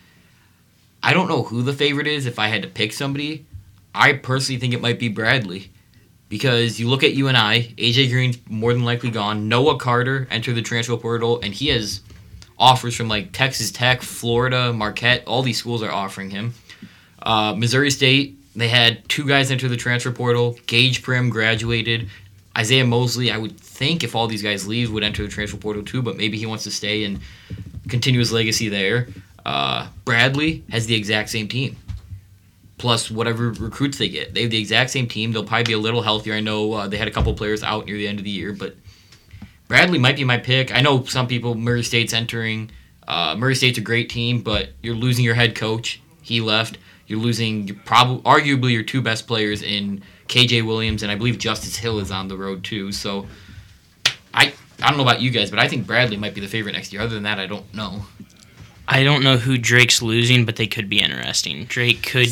I 1.01 1.13
don't 1.13 1.27
know 1.27 1.43
who 1.43 1.63
the 1.63 1.73
favorite 1.73 2.07
is. 2.07 2.25
If 2.25 2.37
I 2.37 2.47
had 2.47 2.61
to 2.61 2.67
pick 2.67 2.93
somebody, 2.93 3.45
I 3.93 4.13
personally 4.13 4.59
think 4.59 4.73
it 4.73 4.81
might 4.81 4.99
be 4.99 5.07
Bradley. 5.07 5.71
Because 6.27 6.79
you 6.79 6.89
look 6.89 7.03
at 7.03 7.13
UNI, 7.13 7.75
AJ 7.77 8.09
Green's 8.09 8.37
more 8.49 8.73
than 8.73 8.83
likely 8.83 9.11
gone. 9.11 9.47
Noah 9.47 9.77
Carter 9.77 10.27
entered 10.31 10.55
the 10.55 10.61
transfer 10.61 10.97
portal, 10.97 11.39
and 11.41 11.53
he 11.53 11.67
has 11.67 12.01
offers 12.57 12.95
from 12.95 13.07
like 13.07 13.31
Texas 13.31 13.71
Tech, 13.71 14.01
Florida, 14.01 14.73
Marquette. 14.73 15.23
All 15.27 15.43
these 15.43 15.57
schools 15.57 15.83
are 15.83 15.91
offering 15.91 16.29
him. 16.31 16.53
Uh, 17.21 17.53
Missouri 17.55 17.91
State, 17.91 18.37
they 18.55 18.69
had 18.69 19.07
two 19.09 19.25
guys 19.27 19.51
enter 19.51 19.67
the 19.67 19.77
transfer 19.77 20.11
portal. 20.11 20.57
Gaige 20.67 21.01
Prim 21.01 21.29
graduated. 21.29 22.09
Isaiah 22.57 22.85
Mosley, 22.85 23.31
I 23.31 23.37
would 23.37 23.59
think 23.59 24.03
if 24.03 24.15
all 24.15 24.27
these 24.27 24.41
guys 24.41 24.65
leave, 24.65 24.91
would 24.91 25.03
enter 25.03 25.23
the 25.23 25.29
transfer 25.29 25.57
portal 25.57 25.83
too, 25.83 26.01
but 26.01 26.15
maybe 26.15 26.37
he 26.37 26.45
wants 26.45 26.63
to 26.63 26.71
stay 26.71 27.03
and 27.03 27.19
continue 27.89 28.19
his 28.19 28.31
legacy 28.31 28.69
there. 28.69 29.07
Uh, 29.45 29.87
Bradley 30.05 30.63
has 30.69 30.87
the 30.87 30.95
exact 30.95 31.29
same 31.29 31.47
team, 31.49 31.75
plus 32.77 33.11
whatever 33.11 33.51
recruits 33.51 33.97
they 33.97 34.07
get. 34.07 34.33
They 34.33 34.43
have 34.43 34.51
the 34.51 34.59
exact 34.59 34.89
same 34.89 35.07
team. 35.07 35.33
They'll 35.33 35.43
probably 35.43 35.65
be 35.65 35.73
a 35.73 35.77
little 35.77 36.01
healthier. 36.01 36.33
I 36.33 36.39
know 36.39 36.71
uh, 36.73 36.87
they 36.87 36.97
had 36.97 37.09
a 37.09 37.11
couple 37.11 37.33
players 37.33 37.61
out 37.61 37.85
near 37.85 37.97
the 37.97 38.07
end 38.07 38.19
of 38.19 38.25
the 38.25 38.31
year, 38.31 38.53
but 38.53 38.75
Bradley 39.67 39.99
might 39.99 40.15
be 40.15 40.23
my 40.23 40.37
pick. 40.37 40.73
I 40.73 40.81
know 40.81 41.03
some 41.03 41.27
people, 41.27 41.55
Murray 41.55 41.83
State's 41.83 42.13
entering. 42.13 42.71
Uh, 43.07 43.35
Murray 43.37 43.55
State's 43.55 43.77
a 43.77 43.81
great 43.81 44.09
team, 44.09 44.41
but 44.41 44.69
you're 44.81 44.95
losing 44.95 45.25
your 45.25 45.35
head 45.35 45.55
coach. 45.55 46.01
He 46.21 46.39
left. 46.39 46.77
You're 47.07 47.19
losing 47.19 47.67
your 47.67 47.77
probably 47.85 48.21
arguably 48.23 48.73
your 48.73 48.83
two 48.83 49.01
best 49.01 49.27
players 49.27 49.61
in 49.61 50.01
KJ 50.27 50.65
Williams 50.65 51.03
and 51.03 51.11
I 51.11 51.15
believe 51.15 51.37
Justice 51.37 51.75
Hill 51.75 51.99
is 51.99 52.11
on 52.11 52.27
the 52.27 52.37
road 52.37 52.63
too. 52.63 52.91
So 52.91 53.27
I 54.33 54.53
I 54.81 54.89
don't 54.89 54.97
know 54.97 55.03
about 55.03 55.21
you 55.21 55.31
guys, 55.31 55.49
but 55.49 55.59
I 55.59 55.67
think 55.67 55.85
Bradley 55.85 56.17
might 56.17 56.33
be 56.33 56.41
the 56.41 56.47
favorite 56.47 56.73
next 56.73 56.91
year. 56.91 57.01
Other 57.01 57.13
than 57.13 57.23
that, 57.23 57.39
I 57.39 57.45
don't 57.45 57.71
know. 57.73 58.05
I 58.87 59.03
don't 59.03 59.23
know 59.23 59.37
who 59.37 59.57
Drake's 59.57 60.01
losing, 60.01 60.45
but 60.45 60.57
they 60.57 60.67
could 60.67 60.89
be 60.89 60.99
interesting. 60.99 61.65
Drake 61.65 62.03
could. 62.03 62.29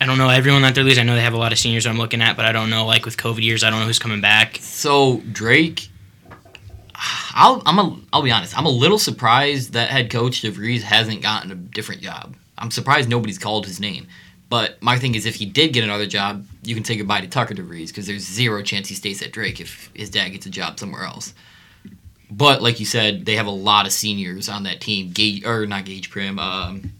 I 0.00 0.06
don't 0.06 0.18
know 0.18 0.28
everyone 0.28 0.62
that 0.62 0.74
they're 0.74 0.84
losing. 0.84 1.02
I 1.02 1.06
know 1.06 1.14
they 1.14 1.22
have 1.22 1.34
a 1.34 1.38
lot 1.38 1.52
of 1.52 1.58
seniors 1.58 1.86
I'm 1.86 1.98
looking 1.98 2.20
at, 2.20 2.36
but 2.36 2.44
I 2.44 2.52
don't 2.52 2.68
know. 2.68 2.84
Like 2.84 3.04
with 3.04 3.16
COVID 3.16 3.42
years, 3.42 3.62
I 3.62 3.70
don't 3.70 3.80
know 3.80 3.86
who's 3.86 3.98
coming 3.98 4.20
back. 4.20 4.58
So 4.60 5.22
Drake, 5.32 5.88
I'll 7.34 7.62
I'm 7.66 7.78
a 7.78 7.98
I'll 8.12 8.22
be 8.22 8.30
honest. 8.30 8.56
I'm 8.56 8.66
a 8.66 8.70
little 8.70 8.98
surprised 8.98 9.72
that 9.74 9.90
head 9.90 10.10
coach 10.10 10.42
DeVries 10.42 10.82
hasn't 10.82 11.22
gotten 11.22 11.50
a 11.52 11.54
different 11.54 12.00
job. 12.00 12.36
I'm 12.58 12.70
surprised 12.70 13.08
nobody's 13.08 13.38
called 13.38 13.66
his 13.66 13.80
name. 13.80 14.06
But 14.50 14.80
my 14.82 14.98
thing 14.98 15.14
is, 15.14 15.26
if 15.26 15.36
he 15.36 15.46
did 15.46 15.72
get 15.72 15.82
another 15.84 16.06
job, 16.06 16.46
you 16.62 16.74
can 16.74 16.84
say 16.84 16.96
goodbye 16.96 17.20
to 17.22 17.26
Tucker 17.26 17.54
DeVries 17.54 17.88
because 17.88 18.06
there's 18.06 18.22
zero 18.22 18.62
chance 18.62 18.88
he 18.88 18.94
stays 18.94 19.20
at 19.22 19.32
Drake 19.32 19.60
if 19.60 19.90
his 19.94 20.10
dad 20.10 20.28
gets 20.28 20.46
a 20.46 20.50
job 20.50 20.78
somewhere 20.78 21.02
else. 21.04 21.34
But 22.30 22.62
like 22.62 22.78
you 22.78 22.86
said, 22.86 23.24
they 23.26 23.36
have 23.36 23.46
a 23.46 23.50
lot 23.50 23.86
of 23.86 23.92
seniors 23.92 24.48
on 24.48 24.62
that 24.64 24.80
team. 24.80 25.10
Gaige 25.10 25.44
or 25.46 25.66
not 25.66 25.84
Gaige 25.84 26.10
Prim. 26.10 26.38
Um, 26.38 26.92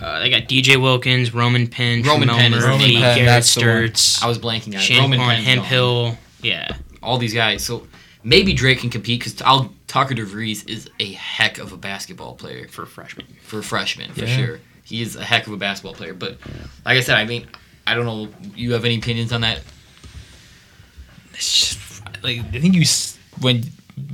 Uh, 0.00 0.18
they 0.18 0.30
got 0.30 0.42
DJ 0.48 0.80
Wilkins, 0.82 1.32
Roman 1.32 1.68
Penn, 1.68 2.02
Roman 2.02 2.28
Penn 2.28 2.52
is 2.54 2.64
name. 2.64 2.78
Penn, 2.78 3.14
Garrett 3.14 3.24
that's 3.26 3.54
the 3.54 3.60
one. 3.60 3.68
Sturtz, 3.68 4.22
I 4.22 4.26
was 4.26 4.36
blanking 4.38 4.74
on. 4.74 4.80
Shannon 4.80 5.12
Roman 5.12 5.18
Penn's 5.20 5.46
Hemp. 5.46 5.64
Hill. 5.64 6.18
Yeah, 6.42 6.76
all 7.02 7.18
these 7.18 7.34
guys. 7.34 7.64
So 7.64 7.86
maybe 8.24 8.52
Drake 8.52 8.78
can 8.80 8.90
compete 8.90 9.20
because 9.20 9.34
Tucker 9.34 10.14
DeVries 10.14 10.68
is 10.68 10.88
a 11.00 11.12
heck 11.12 11.58
of 11.58 11.72
a 11.72 11.76
basketball 11.76 12.34
player 12.34 12.68
for 12.68 12.86
freshmen. 12.86 13.26
for 13.42 13.58
a 13.58 13.62
freshman 13.62 14.12
for 14.12 14.24
Yeah. 14.24 14.36
sure. 14.36 14.60
He 14.84 15.02
is 15.02 15.16
a 15.16 15.24
heck 15.24 15.46
of 15.46 15.52
a 15.52 15.56
basketball 15.56 15.94
player. 15.94 16.14
But 16.14 16.38
like 16.84 16.96
I 16.98 17.00
said, 17.00 17.16
I 17.16 17.24
mean, 17.24 17.46
I 17.86 17.94
don't 17.94 18.04
know. 18.06 18.28
You 18.54 18.72
have 18.72 18.84
any 18.84 18.96
opinions 18.98 19.32
on 19.32 19.40
that? 19.42 19.60
It's 21.34 21.70
just, 21.70 22.02
like 22.22 22.38
I 22.52 22.60
think 22.60 22.74
you 22.74 22.84
when 23.40 23.64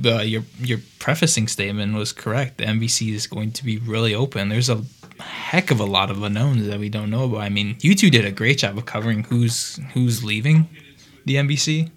uh, 0.05 0.19
your 0.21 0.43
your 0.59 0.79
prefacing 0.99 1.47
statement 1.47 1.93
was 1.95 2.11
correct. 2.11 2.57
The 2.57 2.65
MVC 2.65 3.13
is 3.13 3.27
going 3.27 3.51
to 3.53 3.63
be 3.65 3.77
really 3.77 4.13
open. 4.15 4.49
There's 4.49 4.69
a 4.69 4.83
heck 5.21 5.69
of 5.71 5.79
a 5.79 5.85
lot 5.85 6.09
of 6.09 6.21
unknowns 6.23 6.67
that 6.67 6.79
we 6.79 6.89
don't 6.89 7.09
know 7.09 7.25
about. 7.25 7.41
I 7.41 7.49
mean, 7.49 7.75
you 7.81 7.93
two 7.95 8.09
did 8.09 8.25
a 8.25 8.31
great 8.31 8.57
job 8.59 8.77
of 8.77 8.85
covering 8.85 9.23
who's 9.25 9.79
who's 9.93 10.23
leaving 10.23 10.67
the 11.25 11.35
MVC. 11.35 11.91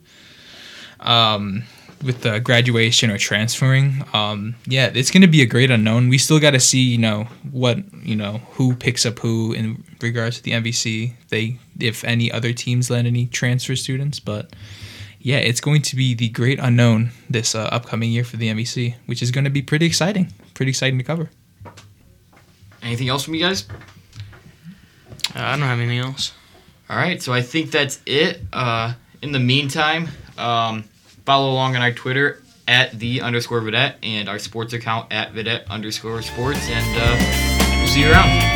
Um, 1.01 1.65
with 2.03 2.23
the 2.23 2.41
graduation 2.41 3.11
or 3.11 3.19
transferring, 3.19 4.05
um, 4.13 4.55
yeah, 4.67 4.91
it's 4.93 5.11
going 5.11 5.23
to 5.23 5.29
be 5.29 5.43
a 5.43 5.47
great 5.47 5.71
unknown. 5.71 6.09
We 6.09 6.19
still 6.19 6.41
got 6.41 6.51
to 6.53 6.61
see, 6.61 6.83
you 6.83 6.99
know, 6.99 7.29
what 7.51 7.79
you 8.03 8.17
know 8.17 8.39
who 8.53 8.75
picks 8.75 9.07
up 9.07 9.19
who 9.21 9.53
in 9.53 9.85
regards 10.01 10.39
to 10.39 10.43
the 10.43 10.53
MVC. 10.53 11.15
They, 11.29 11.59
if 11.79 12.05
any 12.05 12.31
other 12.31 12.53
teams 12.53 12.91
land 12.91 13.07
any 13.07 13.27
transfer 13.27 13.77
students, 13.77 14.21
but 14.21 14.55
yeah, 15.21 15.39
it's 15.39 15.61
going 15.61 15.83
to 15.83 15.97
be 15.97 16.15
the 16.15 16.29
great 16.31 16.59
unknown 16.59 17.11
this 17.31 17.55
uh, 17.55 17.69
upcoming 17.71 18.11
year 18.11 18.25
for 18.25 18.37
the 18.37 18.49
MVC, 18.49 18.97
which 19.07 19.23
is 19.23 19.31
going 19.31 19.45
to 19.45 19.51
be 19.51 19.63
pretty 19.63 19.87
exciting. 19.87 20.33
Pretty 20.55 20.71
exciting 20.71 20.99
to 20.99 21.05
cover. 21.05 21.31
Anything 22.83 23.09
else 23.09 23.23
from 23.23 23.35
you 23.35 23.41
guys? 23.41 23.69
Uh, 25.35 25.41
I 25.41 25.53
don't 25.53 25.67
have 25.67 25.79
anything 25.79 26.01
else. 26.01 26.33
All 26.91 26.97
right, 26.97 27.23
so 27.23 27.33
I 27.33 27.41
think 27.41 27.71
that's 27.71 28.01
it. 28.05 28.41
Uh, 28.53 28.95
in 29.23 29.31
the 29.31 29.39
meantime, 29.39 30.09
um, 30.37 30.85
follow 31.25 31.51
along 31.53 31.77
on 31.77 31.83
our 31.83 31.93
Twitter 31.93 32.43
at 32.69 32.93
the 32.99 33.23
underscore 33.23 33.61
Vidette 33.61 33.97
and 34.03 34.29
our 34.29 34.39
sports 34.39 34.73
account 34.73 35.13
at 35.13 35.33
Vidette 35.33 35.69
underscore 35.69 36.23
sports, 36.23 36.69
and 36.69 36.99
uh, 36.99 37.79
we'll 37.79 37.89
see 37.89 38.01
you 38.01 38.11
around. 38.11 38.52